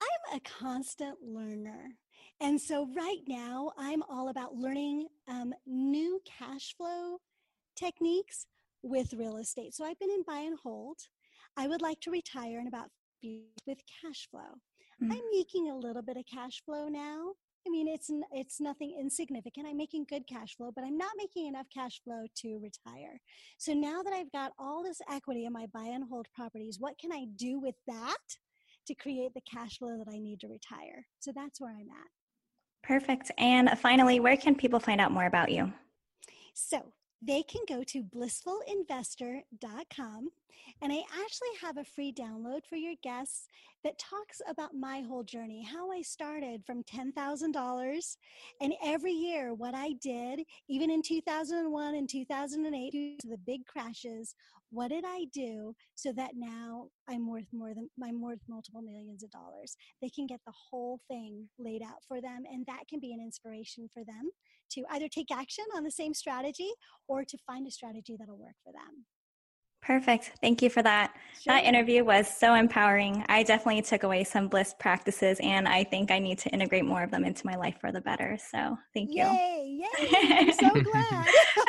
I'm 0.00 0.36
a 0.36 0.40
constant 0.40 1.18
learner. 1.22 1.96
And 2.40 2.60
so, 2.60 2.88
right 2.94 3.20
now, 3.26 3.72
I'm 3.78 4.02
all 4.08 4.28
about 4.28 4.54
learning 4.54 5.06
um, 5.28 5.54
new 5.66 6.20
cash 6.26 6.74
flow 6.76 7.18
techniques 7.76 8.46
with 8.84 9.14
real 9.14 9.38
estate. 9.38 9.74
So 9.74 9.84
I've 9.84 9.98
been 9.98 10.10
in 10.10 10.22
buy 10.26 10.40
and 10.40 10.58
hold. 10.62 10.98
I 11.56 11.66
would 11.66 11.82
like 11.82 12.00
to 12.00 12.10
retire 12.10 12.60
in 12.60 12.68
about 12.68 12.90
with 13.66 13.78
cash 14.02 14.28
flow. 14.30 14.60
Mm. 15.02 15.12
I'm 15.12 15.22
making 15.32 15.70
a 15.70 15.76
little 15.76 16.02
bit 16.02 16.18
of 16.18 16.24
cash 16.26 16.62
flow 16.64 16.88
now. 16.88 17.32
I 17.66 17.70
mean, 17.70 17.88
it's 17.88 18.10
it's 18.30 18.60
nothing 18.60 18.94
insignificant. 19.00 19.66
I'm 19.66 19.78
making 19.78 20.04
good 20.10 20.26
cash 20.26 20.54
flow, 20.54 20.70
but 20.74 20.84
I'm 20.84 20.98
not 20.98 21.12
making 21.16 21.46
enough 21.46 21.66
cash 21.72 22.02
flow 22.04 22.24
to 22.42 22.60
retire. 22.62 23.18
So 23.56 23.72
now 23.72 24.02
that 24.02 24.12
I've 24.12 24.30
got 24.32 24.52
all 24.58 24.82
this 24.82 25.00
equity 25.10 25.46
in 25.46 25.52
my 25.54 25.66
buy 25.72 25.86
and 25.86 26.04
hold 26.08 26.26
properties, 26.34 26.76
what 26.78 26.98
can 26.98 27.10
I 27.10 27.24
do 27.36 27.58
with 27.58 27.76
that 27.86 28.18
to 28.86 28.94
create 28.94 29.32
the 29.32 29.40
cash 29.50 29.78
flow 29.78 29.96
that 29.96 30.12
I 30.12 30.18
need 30.18 30.40
to 30.40 30.48
retire? 30.48 31.06
So 31.20 31.32
that's 31.34 31.58
where 31.58 31.70
I'm 31.70 31.88
at. 31.88 32.23
Perfect. 32.86 33.32
And 33.38 33.70
finally, 33.78 34.20
where 34.20 34.36
can 34.36 34.54
people 34.54 34.78
find 34.78 35.00
out 35.00 35.10
more 35.10 35.26
about 35.26 35.50
you? 35.50 35.72
So 36.52 36.84
they 37.22 37.42
can 37.42 37.62
go 37.66 37.82
to 37.84 38.02
blissfulinvestor.com. 38.02 40.28
And 40.82 40.92
I 40.92 41.02
actually 41.22 41.48
have 41.62 41.78
a 41.78 41.84
free 41.84 42.12
download 42.12 42.66
for 42.68 42.76
your 42.76 42.94
guests 43.02 43.48
that 43.84 43.98
talks 43.98 44.42
about 44.48 44.74
my 44.74 45.00
whole 45.00 45.22
journey, 45.22 45.62
how 45.62 45.90
I 45.90 46.02
started 46.02 46.62
from 46.66 46.82
$10,000 46.84 48.16
and 48.60 48.74
every 48.84 49.12
year 49.12 49.54
what 49.54 49.74
I 49.74 49.94
did, 50.00 50.40
even 50.68 50.90
in 50.90 51.00
2001 51.02 51.94
and 51.94 52.08
2008, 52.08 53.18
to 53.20 53.28
the 53.28 53.38
big 53.38 53.64
crashes, 53.66 54.34
what 54.74 54.90
did 54.90 55.04
I 55.06 55.26
do 55.32 55.74
so 55.94 56.12
that 56.12 56.32
now 56.34 56.88
I'm 57.08 57.28
worth 57.28 57.46
more 57.52 57.72
than 57.74 57.88
I'm 58.02 58.20
worth 58.20 58.40
multiple 58.48 58.82
millions 58.82 59.22
of 59.22 59.30
dollars? 59.30 59.76
They 60.02 60.10
can 60.10 60.26
get 60.26 60.40
the 60.44 60.52
whole 60.70 61.00
thing 61.08 61.48
laid 61.58 61.82
out 61.82 62.02
for 62.08 62.20
them, 62.20 62.42
and 62.50 62.66
that 62.66 62.88
can 62.90 62.98
be 63.00 63.12
an 63.12 63.20
inspiration 63.20 63.88
for 63.94 64.04
them 64.04 64.30
to 64.72 64.82
either 64.90 65.08
take 65.08 65.30
action 65.30 65.64
on 65.76 65.84
the 65.84 65.90
same 65.90 66.14
strategy 66.14 66.70
or 67.06 67.24
to 67.24 67.38
find 67.46 67.66
a 67.66 67.70
strategy 67.70 68.16
that'll 68.18 68.38
work 68.38 68.56
for 68.64 68.72
them. 68.72 69.04
Perfect. 69.84 70.32
Thank 70.40 70.62
you 70.62 70.70
for 70.70 70.82
that. 70.82 71.14
Sure. 71.42 71.52
That 71.52 71.64
interview 71.64 72.04
was 72.04 72.26
so 72.26 72.54
empowering. 72.54 73.22
I 73.28 73.42
definitely 73.42 73.82
took 73.82 74.02
away 74.02 74.24
some 74.24 74.48
bliss 74.48 74.74
practices, 74.78 75.38
and 75.42 75.68
I 75.68 75.84
think 75.84 76.10
I 76.10 76.18
need 76.18 76.38
to 76.38 76.48
integrate 76.48 76.86
more 76.86 77.02
of 77.02 77.10
them 77.10 77.22
into 77.22 77.46
my 77.46 77.54
life 77.54 77.76
for 77.80 77.92
the 77.92 78.00
better. 78.00 78.38
So 78.50 78.78
thank 78.94 79.10
you. 79.10 79.24
Yay! 79.24 79.82
Yay! 79.82 80.26
I'm 80.30 80.52
so 80.52 80.70
glad. 80.70 81.26